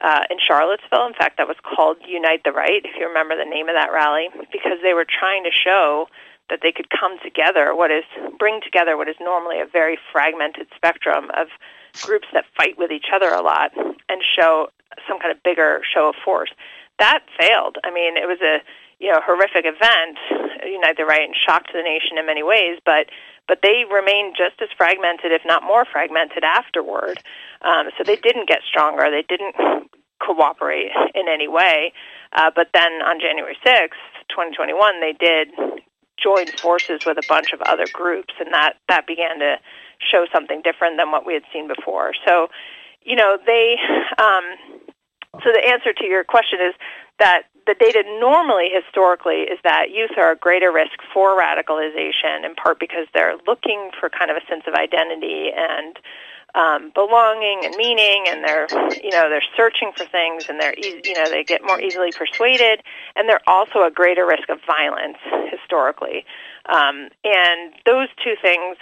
[0.04, 1.06] Uh, in Charlottesville.
[1.06, 3.94] In fact, that was called Unite the Right, if you remember the name of that
[3.94, 6.08] rally, because they were trying to show
[6.52, 8.04] that they could come together, what is
[8.38, 11.48] bring together what is normally a very fragmented spectrum of
[12.04, 13.72] groups that fight with each other a lot
[14.10, 14.68] and show
[15.08, 16.52] some kind of bigger show of force.
[17.00, 17.78] That failed.
[17.84, 18.60] I mean, it was a
[19.00, 20.20] you know horrific event,
[20.64, 22.78] Unite the Right, and shocked the nation in many ways.
[22.86, 23.08] But
[23.48, 27.24] but they remained just as fragmented, if not more fragmented, afterward.
[27.64, 29.10] Um, so they didn't get stronger.
[29.10, 29.56] They didn't
[30.20, 31.94] cooperate in any way.
[32.34, 33.98] Uh, but then on January 6th,
[34.30, 35.50] 2021, they did
[36.22, 39.58] joined forces with a bunch of other groups, and that that began to
[40.00, 42.14] show something different than what we had seen before.
[42.26, 42.48] So,
[43.04, 43.78] you know, they.
[44.18, 44.44] Um,
[45.44, 46.76] so the answer to your question is
[47.18, 52.56] that the data normally, historically, is that youth are a greater risk for radicalization, in
[52.56, 55.98] part because they're looking for kind of a sense of identity and
[56.56, 58.68] um, belonging and meaning, and they're
[59.04, 62.82] you know they're searching for things, and they're you know they get more easily persuaded,
[63.16, 65.18] and they're also a greater risk of violence
[65.50, 66.26] historically.
[66.68, 68.78] Um, and those two things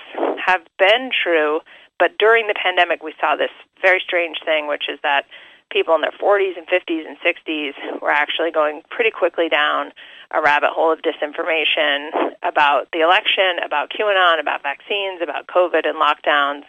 [0.46, 1.62] have been true,
[1.98, 3.52] but during the pandemic, we saw this
[3.82, 5.26] very strange thing, which is that
[5.72, 9.92] people in their 40s and 50s and 60s were actually going pretty quickly down
[10.32, 12.10] a rabbit hole of disinformation
[12.42, 16.64] about the election, about QAnon, about vaccines, about COVID and lockdowns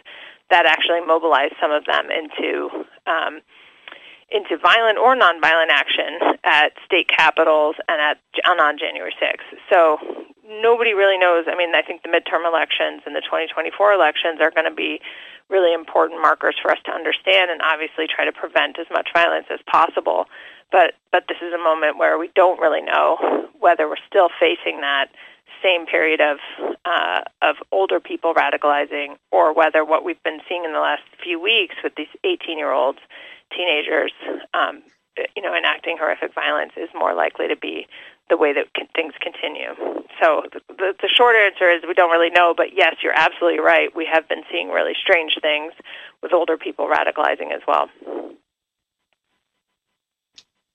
[0.51, 2.69] that actually mobilized some of them into
[3.07, 3.41] um,
[4.31, 9.47] into violent or nonviolent action at state capitals and at and on January 6th.
[9.71, 9.97] So
[10.47, 11.45] nobody really knows.
[11.47, 14.99] I mean, I think the midterm elections and the 2024 elections are going to be
[15.49, 19.47] really important markers for us to understand and obviously try to prevent as much violence
[19.51, 20.25] as possible.
[20.71, 24.79] But but this is a moment where we don't really know whether we're still facing
[24.79, 25.11] that
[25.63, 26.37] same period of
[26.85, 31.39] uh, of older people radicalizing, or whether what we've been seeing in the last few
[31.39, 32.99] weeks with these 18 year olds,
[33.55, 34.11] teenagers,
[34.53, 34.81] um,
[35.35, 37.87] you know, enacting horrific violence is more likely to be
[38.29, 39.75] the way that things continue.
[40.21, 43.59] So the, the, the short answer is we don't really know, but yes, you're absolutely
[43.59, 43.93] right.
[43.95, 45.73] We have been seeing really strange things
[46.21, 47.89] with older people radicalizing as well.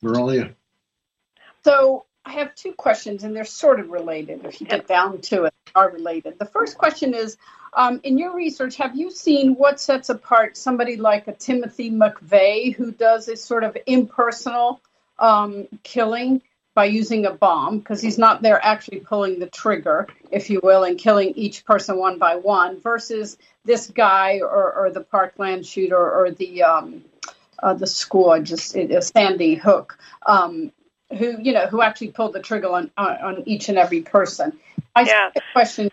[0.03, 0.55] Marilia.
[1.65, 4.45] So I have two questions, and they're sort of related.
[4.45, 6.39] If you get down to it, are related.
[6.41, 7.37] The first question is,
[7.73, 12.75] um, in your research, have you seen what sets apart somebody like a Timothy McVeigh
[12.75, 14.81] who does a sort of impersonal
[15.21, 16.43] um, killing
[16.75, 20.83] by using a bomb because he's not there actually pulling the trigger, if you will,
[20.83, 25.97] and killing each person one by one, versus this guy or, or the Parkland shooter
[25.97, 27.05] or the um,
[27.63, 29.99] uh, the squad, just uh, Sandy Hook.
[30.27, 30.73] Um,
[31.11, 34.59] who you know who actually pulled the trigger on on, on each and every person.
[34.95, 35.31] I yeah.
[35.53, 35.91] question.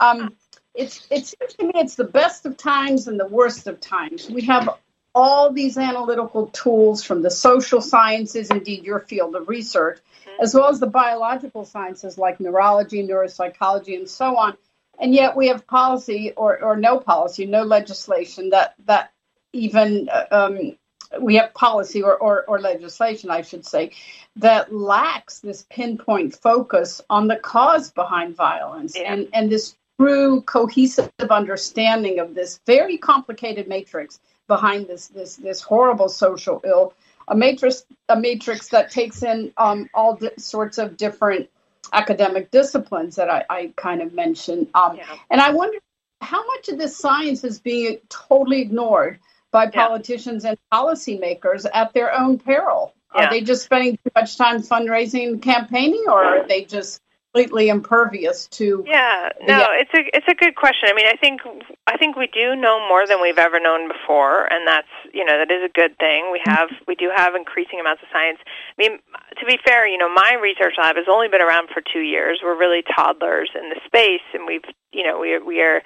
[0.00, 0.34] Um,
[0.74, 4.28] it's it seems to me it's the best of times and the worst of times.
[4.28, 4.68] We have
[5.14, 10.42] all these analytical tools from the social sciences, indeed your field of research, mm-hmm.
[10.42, 14.56] as well as the biological sciences like neurology, neuropsychology, and so on.
[14.98, 19.12] And yet we have policy or, or no policy, no legislation that that
[19.52, 20.76] even uh, um,
[21.20, 23.92] we have policy or, or, or legislation, I should say,
[24.36, 29.12] that lacks this pinpoint focus on the cause behind violence yeah.
[29.12, 35.60] and, and this true cohesive understanding of this very complicated matrix behind this this this
[35.60, 36.92] horrible social ill
[37.28, 41.48] a matrix a matrix that takes in um, all di- sorts of different
[41.92, 45.16] academic disciplines that I, I kind of mentioned um, yeah.
[45.30, 45.78] and I wonder
[46.20, 49.18] how much of this science is being totally ignored
[49.52, 49.70] by yeah.
[49.70, 52.92] politicians and policymakers at their own peril.
[53.14, 53.26] Yeah.
[53.26, 57.00] are they just spending too much time fundraising campaigning or are they just
[57.36, 60.88] completely impervious to yeah no the, it's a it's a good question.
[60.88, 61.42] I mean i think
[61.86, 65.36] i think we do know more than we've ever known before and that's you know
[65.36, 66.30] that is a good thing.
[66.32, 68.38] We have we do have increasing amounts of science.
[68.42, 68.98] I mean
[69.38, 72.40] to be fair you know my research lab has only been around for two years.
[72.42, 75.82] We're really toddlers in the space and we've you know we we are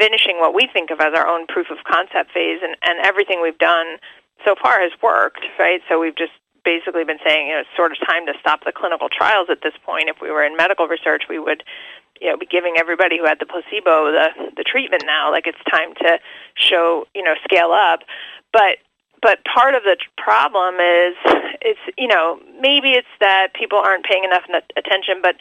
[0.00, 3.44] finishing what we think of as our own proof of concept phase and and everything
[3.44, 4.00] we've done
[4.44, 6.32] so far has worked right so we've just
[6.64, 9.62] basically been saying, you know, it's sort of time to stop the clinical trials at
[9.62, 10.08] this point.
[10.08, 11.62] If we were in medical research, we would,
[12.20, 15.30] you know, be giving everybody who had the placebo the the treatment now.
[15.30, 16.18] Like it's time to
[16.54, 18.00] show, you know, scale up.
[18.52, 18.78] But
[19.22, 21.14] but part of the problem is
[21.60, 24.44] it's you know maybe it's that people aren't paying enough
[24.76, 25.20] attention.
[25.22, 25.36] But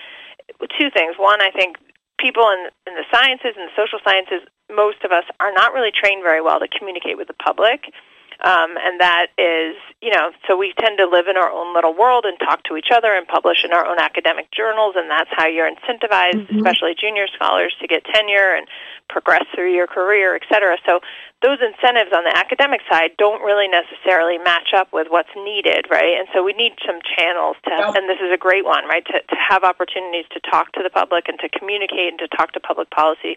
[0.77, 1.15] two things.
[1.17, 1.77] One, I think
[2.19, 5.91] people in, in the sciences and the social sciences, most of us are not really
[5.91, 7.91] trained very well to communicate with the public.
[8.39, 11.93] Um, and that is, you know, so we tend to live in our own little
[11.93, 15.29] world and talk to each other and publish in our own academic journals, and that's
[15.35, 16.55] how you're incentivized, mm-hmm.
[16.55, 18.65] especially junior scholars, to get tenure and
[19.09, 20.77] progress through your career, et cetera.
[20.85, 21.01] So
[21.41, 26.15] those incentives on the academic side don't really necessarily match up with what's needed, right?
[26.15, 29.03] And so we need some channels to, have, and this is a great one, right,
[29.07, 32.53] to, to have opportunities to talk to the public and to communicate and to talk
[32.53, 33.35] to public policy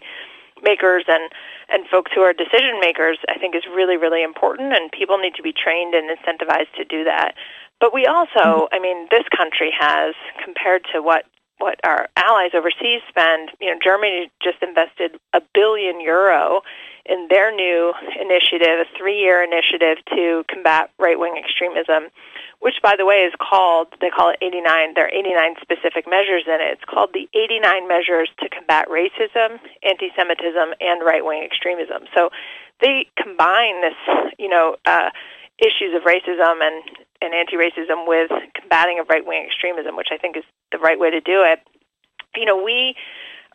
[0.63, 1.29] makers and
[1.69, 5.35] and folks who are decision makers I think is really really important and people need
[5.35, 7.35] to be trained and incentivized to do that.
[7.79, 8.75] But we also, mm-hmm.
[8.75, 11.25] I mean, this country has compared to what
[11.59, 16.61] what our allies overseas spend, you know, Germany just invested a billion euro
[17.05, 22.09] in their new initiative, a three-year initiative to combat right-wing extremism
[22.63, 26.47] which by the way is called they call it 89 there are 89 specific measures
[26.47, 26.79] in it.
[26.79, 32.07] It's called the 89 measures to combat racism anti-semitism and right-wing extremism.
[32.15, 32.31] So
[32.79, 33.99] they combine this
[34.39, 35.11] you know uh,
[35.59, 36.81] issues of racism and
[37.21, 41.19] and anti-racism with combating of right-wing extremism which i think is the right way to
[41.19, 41.59] do it.
[42.33, 42.95] You know we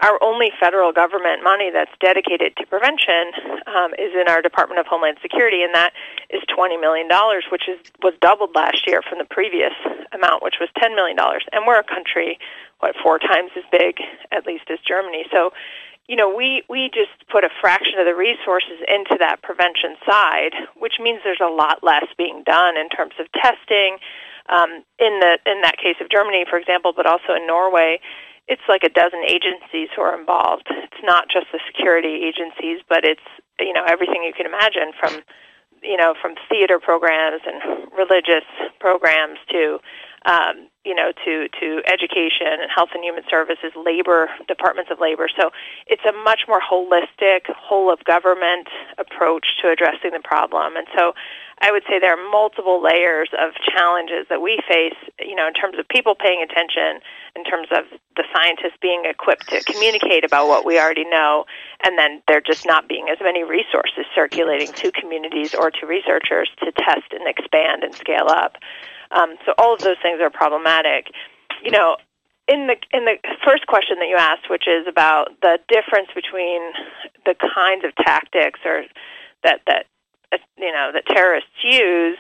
[0.01, 3.33] our only federal government money that's dedicated to prevention
[3.67, 5.93] um, is in our Department of Homeland Security, and that
[6.31, 9.75] is twenty million dollars, which is was doubled last year from the previous
[10.13, 11.45] amount, which was ten million dollars.
[11.53, 12.39] And we're a country
[12.81, 13.99] what four times as big,
[14.31, 15.25] at least as Germany.
[15.33, 15.53] So,
[16.07, 20.55] you know, we we just put a fraction of the resources into that prevention side,
[20.77, 23.99] which means there's a lot less being done in terms of testing.
[24.49, 28.01] Um, in the in that case of Germany, for example, but also in Norway
[28.49, 30.67] it's like a dozen agencies who are involved.
[30.71, 33.25] It's not just the security agencies, but it's
[33.61, 35.21] you know everything you can imagine from
[35.83, 37.61] you know from theater programs and
[37.97, 38.49] religious
[38.81, 39.79] programs to
[40.25, 45.29] um, you know to to education and health and human services, labor departments of labor.
[45.39, 45.51] So
[45.87, 50.77] it's a much more holistic, whole of government approach to addressing the problem.
[50.77, 51.13] And so
[51.61, 55.55] I would say there are multiple layers of challenges that we face, you know, in
[55.55, 57.01] terms of people paying attention,
[57.35, 57.85] in terms of
[58.17, 61.47] the scientists being equipped to communicate about what we already know,
[61.85, 66.49] and then there just not being as many resources circulating to communities or to researchers
[66.63, 68.57] to test and expand and scale up.
[69.11, 71.11] Um, so all of those things are problematic.
[71.63, 71.97] You know,
[72.47, 76.63] in the in the first question that you asked, which is about the difference between
[77.27, 78.85] the kinds of tactics or
[79.43, 79.87] that that
[80.57, 82.19] you know that terrorists use.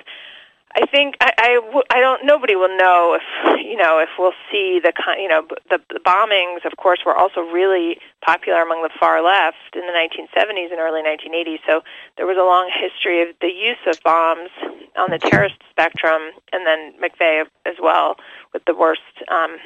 [0.76, 2.24] I think I, I, I don't.
[2.24, 5.20] Nobody will know if you know if we'll see the kind.
[5.20, 9.74] You know, the, the bombings, of course, were also really popular among the far left
[9.74, 11.60] in the 1970s and early 1980s.
[11.66, 11.82] So
[12.16, 14.50] there was a long history of the use of bombs
[14.96, 18.16] on the terrorist spectrum, and then McVeigh as well
[18.52, 19.02] with the worst.
[19.28, 19.56] Um,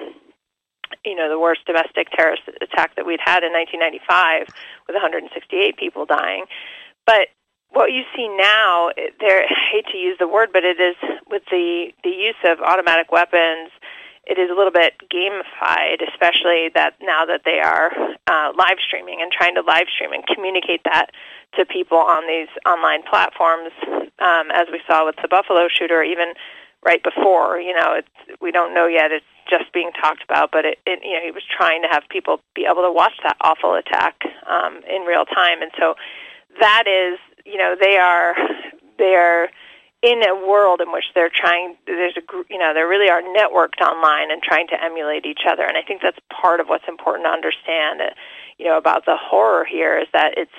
[1.05, 4.47] you know, the worst domestic terrorist attack that we'd had in 1995
[4.87, 6.45] with 168 people dying.
[7.07, 7.29] But
[7.73, 10.97] what you see now, there, I hate to use the word, but it is
[11.31, 13.71] with the, the use of automatic weapons,
[14.25, 17.91] it is a little bit gamified, especially that now that they are
[18.31, 21.11] uh, live streaming and trying to live stream and communicate that
[21.59, 23.73] to people on these online platforms,
[24.21, 26.35] um, as we saw with the Buffalo shooter, even
[26.87, 27.59] right before.
[27.59, 29.11] You know, it's, we don't know yet.
[29.11, 32.05] It's just being talked about, but it, it, you know, he was trying to have
[32.09, 35.95] people be able to watch that awful attack um, in real time, and so
[36.61, 38.35] that is you know they are
[38.99, 39.49] they are
[40.03, 43.81] in a world in which they're trying there's a you know they really are networked
[43.81, 45.65] online and trying to emulate each other.
[45.65, 48.11] And i think that's part of what's important to understand uh,
[48.59, 50.55] you know about the horror here is that it's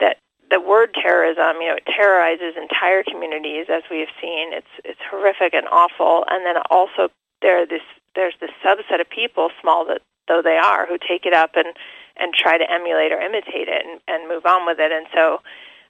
[0.00, 0.18] that
[0.50, 4.52] the word terrorism you know it terrorizes entire communities as we have seen.
[4.52, 6.24] It's it's horrific and awful.
[6.28, 7.08] And then also
[7.42, 7.82] there this
[8.14, 11.74] there's this subset of people small that though they are who take it up and
[12.16, 14.92] and try to emulate or imitate it and, and move on with it.
[14.92, 15.40] And so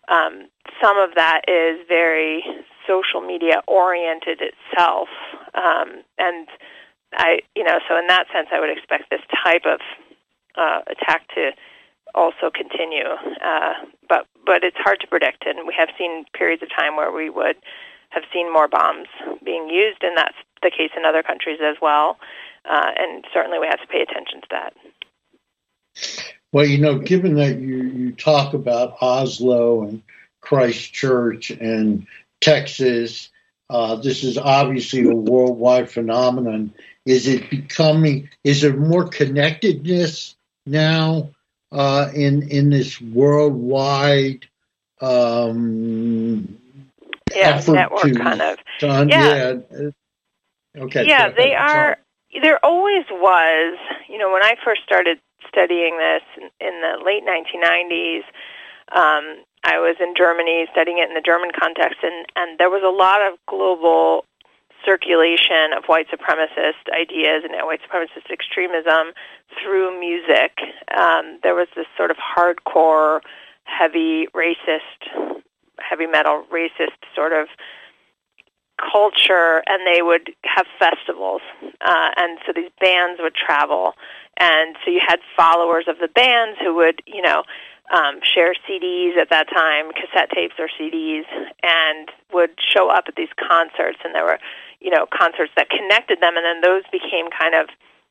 [0.08, 0.48] um,
[0.82, 2.44] some of that is very
[2.86, 5.08] social media oriented itself,
[5.54, 6.48] um, and
[7.16, 9.80] I, you know, so in that sense, I would expect this type of
[10.56, 11.52] uh, attack to
[12.14, 13.08] also continue.
[13.44, 13.74] Uh,
[14.08, 17.30] but but it's hard to predict, and we have seen periods of time where we
[17.30, 17.56] would
[18.10, 19.08] have seen more bombs
[19.44, 22.18] being used, and that's the case in other countries as well.
[22.68, 24.72] Uh, and certainly, we have to pay attention to that.
[26.54, 30.02] Well, you know, given that you, you talk about Oslo and
[30.40, 32.06] Christchurch and
[32.40, 33.28] Texas,
[33.68, 36.72] uh, this is obviously a worldwide phenomenon.
[37.04, 38.28] Is it becoming?
[38.44, 41.30] Is there more connectedness now
[41.72, 44.46] uh, in in this worldwide
[45.00, 46.56] um,
[47.34, 49.54] yeah, network to, kind of to yeah.
[49.72, 49.90] yeah.
[50.82, 51.04] Okay.
[51.04, 51.98] Yeah, they are.
[52.40, 53.76] There always was.
[54.08, 55.18] You know, when I first started
[55.48, 56.22] studying this
[56.60, 58.24] in the late 1990s.
[58.92, 62.82] Um, I was in Germany studying it in the German context, and, and there was
[62.84, 64.24] a lot of global
[64.84, 69.12] circulation of white supremacist ideas and white supremacist extremism
[69.62, 70.58] through music.
[70.96, 73.20] Um, there was this sort of hardcore,
[73.64, 75.42] heavy racist,
[75.80, 77.48] heavy metal racist sort of
[78.92, 81.42] culture, and they would have festivals,
[81.80, 83.94] uh, and so these bands would travel
[84.38, 87.44] and so you had followers of the bands who would, you know,
[87.94, 91.24] um, share CDs at that time, cassette tapes or CDs,
[91.62, 93.98] and would show up at these concerts.
[94.04, 94.38] And there were,
[94.80, 97.68] you know, concerts that connected them, and then those became kind of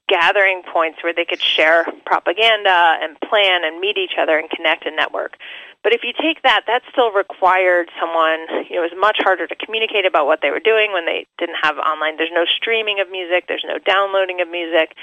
[0.09, 4.85] gathering points where they could share propaganda and plan and meet each other and connect
[4.85, 5.37] and network.
[5.81, 9.47] But if you take that, that still required someone, you know, it was much harder
[9.47, 12.17] to communicate about what they were doing when they didn't have online.
[12.17, 14.95] There's no streaming of music, there's no downloading of music.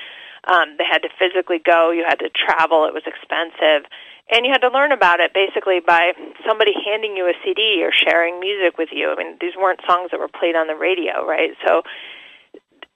[0.45, 1.91] Um, they had to physically go.
[1.91, 2.87] You had to travel.
[2.87, 3.89] It was expensive.
[4.31, 6.13] And you had to learn about it basically by
[6.47, 9.11] somebody handing you a CD or sharing music with you.
[9.11, 11.51] I mean, these weren't songs that were played on the radio, right?
[11.67, 11.83] So,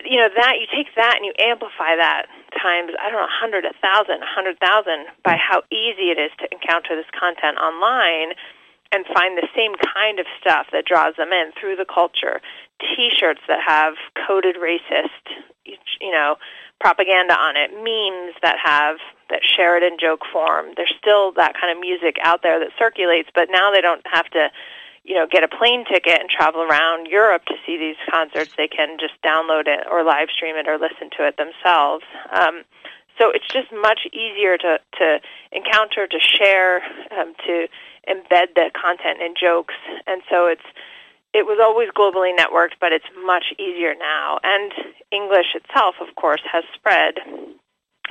[0.06, 3.40] you know, that you take that and you amplify that times, I don't know, a
[3.40, 7.58] hundred, a thousand, a hundred thousand by how easy it is to encounter this content
[7.58, 8.38] online
[8.94, 12.40] and find the same kind of stuff that draws them in through the culture.
[12.78, 15.24] T-shirts that have coded racist,
[15.64, 16.36] you know,
[16.84, 18.96] propaganda on it, memes that have
[19.30, 20.66] that share it in joke form.
[20.76, 24.28] There's still that kind of music out there that circulates, but now they don't have
[24.36, 24.52] to,
[25.02, 28.52] you know, get a plane ticket and travel around Europe to see these concerts.
[28.58, 32.04] They can just download it or live stream it or listen to it themselves.
[32.30, 32.64] Um,
[33.16, 35.20] so it's just much easier to to
[35.52, 36.82] encounter, to share,
[37.16, 37.66] um, to
[38.12, 39.74] embed the content in jokes,
[40.06, 40.68] and so it's
[41.34, 44.38] it was always globally networked, but it's much easier now.
[44.46, 44.70] And
[45.10, 47.18] English itself, of course, has spread.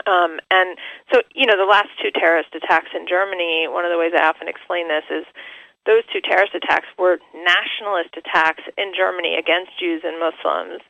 [0.05, 3.97] Um, and so, you know, the last two terrorist attacks in Germany, one of the
[3.97, 5.23] ways I often explain this is
[5.85, 10.83] those two terrorist attacks were nationalist attacks in Germany against Jews and Muslims.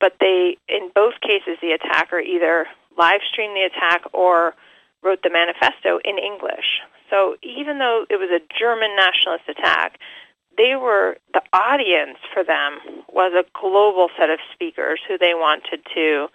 [0.00, 2.66] But they, in both cases, the attacker either
[2.96, 4.54] live streamed the attack or
[5.02, 6.80] wrote the manifesto in English.
[7.10, 10.00] So even though it was a German nationalist attack,
[10.56, 12.78] they were the audience for them
[13.12, 16.28] was a global set of speakers who they wanted to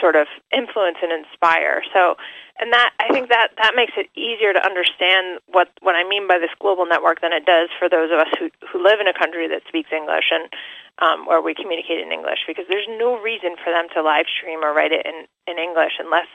[0.00, 1.82] sort of influence and inspire.
[1.94, 2.16] So,
[2.58, 6.26] and that I think that that makes it easier to understand what what I mean
[6.26, 9.08] by this global network than it does for those of us who who live in
[9.08, 10.50] a country that speaks English and
[10.98, 14.64] um, where we communicate in English because there's no reason for them to live stream
[14.64, 16.28] or write it in in English unless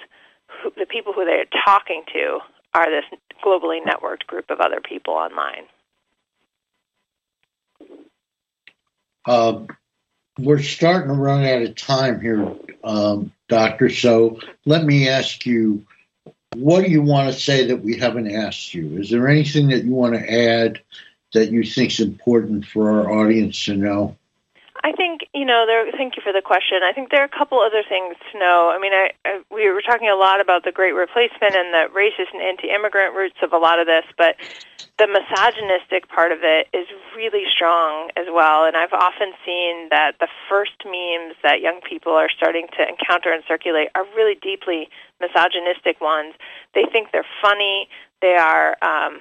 [0.48, 2.40] who, the people who they're talking to
[2.74, 3.06] are this
[3.44, 5.68] globally networked group of other people online.
[9.26, 9.62] Uh,
[10.40, 13.90] we're starting to run out of time here, um, Doctor.
[13.90, 15.86] So let me ask you,
[16.56, 18.98] what do you want to say that we haven't asked you?
[18.98, 20.82] Is there anything that you want to add
[21.34, 24.18] that you think is important for our audience to know?
[24.84, 25.66] I think you know.
[25.68, 25.86] There.
[25.92, 26.80] Thank you for the question.
[26.84, 28.74] I think there are a couple other things to know.
[28.74, 31.86] I mean, I, I, we were talking a lot about the Great Replacement and the
[31.94, 34.36] racist and anti-immigrant roots of a lot of this, but
[34.98, 38.66] the misogynistic part of it is really strong as well.
[38.66, 43.32] And I've often seen that the first memes that young people are starting to encounter
[43.32, 46.34] and circulate are really deeply misogynistic ones.
[46.74, 47.88] They think they're funny.
[48.22, 49.20] They are um,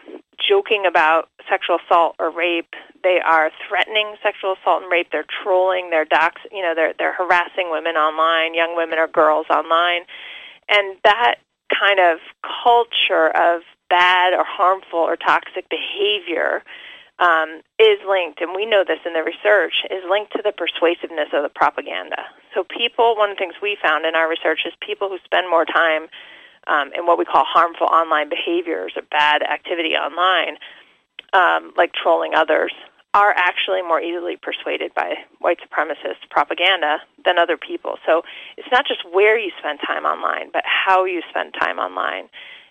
[0.49, 2.75] joking about sexual assault or rape.
[3.03, 5.09] They are threatening sexual assault and rape.
[5.11, 5.91] They're trolling.
[5.91, 6.41] They're dox.
[6.53, 10.03] You know, they're they're harassing women online, young women or girls online,
[10.69, 11.37] and that
[11.73, 12.19] kind of
[12.63, 16.63] culture of bad or harmful or toxic behavior
[17.21, 21.29] um, is linked, and we know this in the research, is linked to the persuasiveness
[21.35, 22.25] of the propaganda.
[22.55, 25.49] So people, one of the things we found in our research is people who spend
[25.51, 26.09] more time
[26.67, 30.57] um, in what we call harmful online behaviors or bad activity online,
[31.33, 32.73] um, like trolling others,
[33.13, 37.97] are actually more easily persuaded by white supremacist propaganda than other people.
[38.07, 38.23] So
[38.57, 42.29] it's not just where you spend time online, but how you spend time online.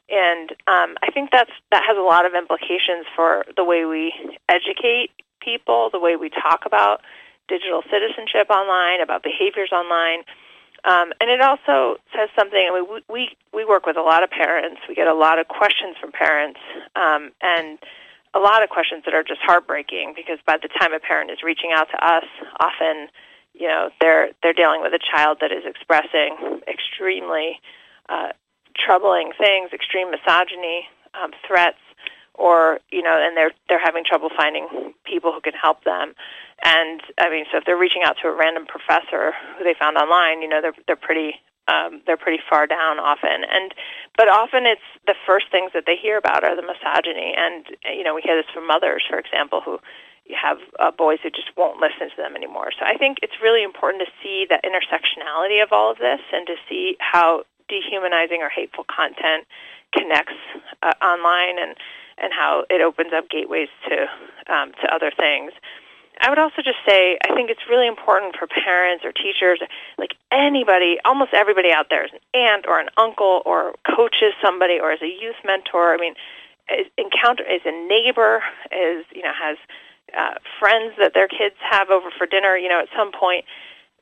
[0.10, 4.14] And um, I think that's that has a lot of implications for the way we
[4.48, 5.12] educate
[5.42, 7.02] people, the way we talk about
[7.48, 10.24] digital citizenship online, about behaviors online.
[10.86, 12.60] Um, and it also says something.
[12.60, 14.82] I mean, we, we we work with a lot of parents.
[14.88, 16.60] We get a lot of questions from parents,
[16.96, 17.78] um, and
[18.34, 21.40] a lot of questions that are just heartbreaking because by the time a parent is
[21.44, 22.26] reaching out to us,
[22.60, 23.08] often,
[23.54, 27.60] you know, they're they're dealing with a child that is expressing extremely
[28.08, 28.30] uh,
[28.78, 30.88] troubling things, extreme misogyny,
[31.22, 31.80] um, threats,
[32.40, 36.14] or you know, and they're they're having trouble finding people who can help them.
[36.64, 39.98] And I mean, so if they're reaching out to a random professor who they found
[39.98, 41.36] online, you know, they're they're pretty
[41.68, 43.44] um, they're pretty far down often.
[43.44, 43.74] And
[44.18, 47.36] but often it's the first things that they hear about are the misogyny.
[47.38, 49.80] And you know, we hear this from mothers, for example, who
[50.36, 52.70] have uh, boys who just won't listen to them anymore.
[52.78, 56.46] So I think it's really important to see the intersectionality of all of this and
[56.48, 59.46] to see how dehumanizing or hateful content
[59.94, 60.38] connects
[60.84, 61.76] uh, online and
[62.22, 64.06] and how it opens up gateways to
[64.54, 65.52] um, to other things.
[66.22, 69.60] I would also just say I think it's really important for parents or teachers,
[69.98, 74.80] like anybody, almost everybody out there, is an aunt or an uncle or coaches somebody
[74.80, 75.94] or as a youth mentor.
[75.94, 76.16] I mean,
[76.78, 79.58] is encounter is a neighbor, is you know has
[80.18, 82.58] uh, friends that their kids have over for dinner.
[82.58, 83.46] You know, at some point,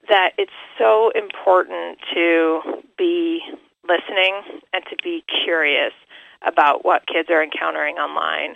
[0.10, 2.62] that it's so important to
[2.98, 3.42] be
[3.88, 4.42] listening
[4.74, 5.94] and to be curious
[6.46, 8.56] about what kids are encountering online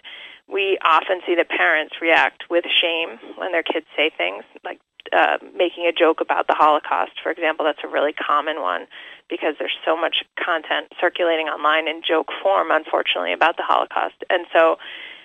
[0.51, 4.79] we often see that parents react with shame when their kids say things like
[5.13, 7.65] uh, making a joke about the Holocaust, for example.
[7.65, 8.85] That's a really common one
[9.29, 14.23] because there's so much content circulating online in joke form, unfortunately, about the Holocaust.
[14.29, 14.77] And so,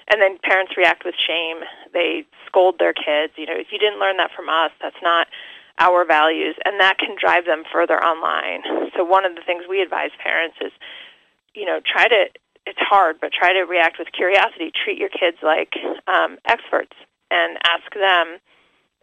[0.08, 1.58] and then parents react with shame.
[1.92, 3.34] They scold their kids.
[3.36, 5.26] You know, if you didn't learn that from us, that's not
[5.78, 8.62] our values, and that can drive them further online.
[8.96, 10.72] So one of the things we advise parents is,
[11.54, 12.26] you know, try to
[12.66, 14.72] it's hard, but try to react with curiosity.
[14.74, 15.72] Treat your kids like
[16.06, 16.92] um, experts
[17.30, 18.38] and ask them,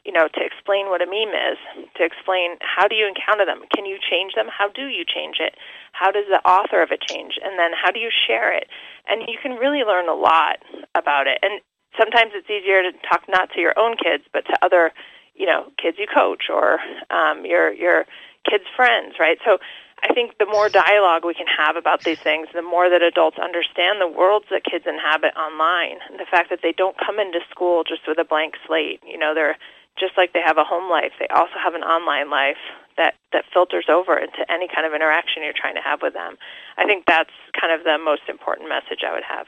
[0.05, 1.57] you know, to explain what a meme is,
[1.95, 3.63] to explain how do you encounter them?
[3.73, 4.47] Can you change them?
[4.51, 5.55] How do you change it?
[5.93, 7.39] How does the author of it change?
[7.41, 8.67] And then how do you share it?
[9.07, 10.59] And you can really learn a lot
[10.93, 11.39] about it.
[11.41, 11.61] And
[11.97, 14.91] sometimes it's easier to talk not to your own kids, but to other,
[15.35, 18.05] you know, kids you coach or um, your your
[18.49, 19.37] kids' friends, right?
[19.45, 19.57] So
[20.03, 23.39] I think the more dialogue we can have about these things, the more that adults
[23.39, 25.97] understand the worlds that kids inhabit online.
[26.09, 28.99] And the fact that they don't come into school just with a blank slate.
[29.07, 29.57] You know, they're
[29.97, 32.57] just like they have a home life, they also have an online life
[32.97, 36.37] that, that filters over into any kind of interaction you're trying to have with them.
[36.77, 39.47] I think that's kind of the most important message I would have.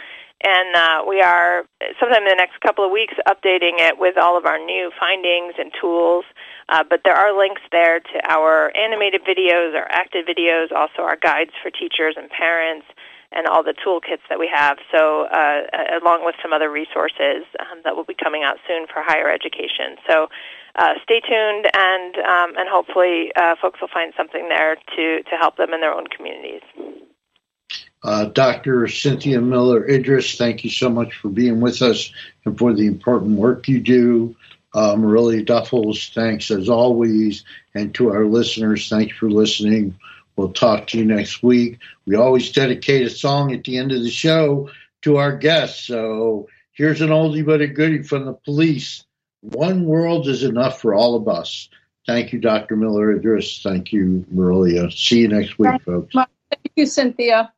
[0.44, 1.64] And uh, we are
[1.98, 5.54] sometime in the next couple of weeks updating it with all of our new findings
[5.58, 6.24] and tools.
[6.68, 11.16] Uh, but there are links there to our animated videos, our active videos, also our
[11.16, 12.86] guides for teachers and parents,
[13.32, 14.78] and all the toolkits that we have.
[14.92, 15.62] So, uh,
[16.02, 19.96] along with some other resources um, that will be coming out soon for higher education.
[20.08, 20.28] So,
[20.76, 25.36] uh, stay tuned, and um, and hopefully, uh, folks will find something there to to
[25.40, 26.62] help them in their own communities.
[28.06, 28.86] Uh, Dr.
[28.86, 32.12] Cynthia Miller Idriss, thank you so much for being with us
[32.44, 34.36] and for the important work you do.
[34.72, 37.42] Uh, Marilia Duffels, thanks as always.
[37.74, 39.98] And to our listeners, thanks for listening.
[40.36, 41.80] We'll talk to you next week.
[42.06, 44.70] We always dedicate a song at the end of the show
[45.02, 45.84] to our guests.
[45.84, 49.04] So here's an oldie but a goodie from the police.
[49.40, 51.68] One world is enough for all of us.
[52.06, 52.76] Thank you, Dr.
[52.76, 53.64] Miller Idriss.
[53.64, 54.92] Thank you, Marilia.
[54.92, 56.14] See you next week, folks.
[56.14, 56.28] Thank
[56.76, 57.52] you, Cynthia.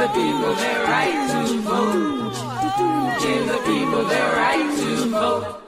[0.00, 2.32] The people their right to vote.
[3.20, 5.59] Give the people their right to vote.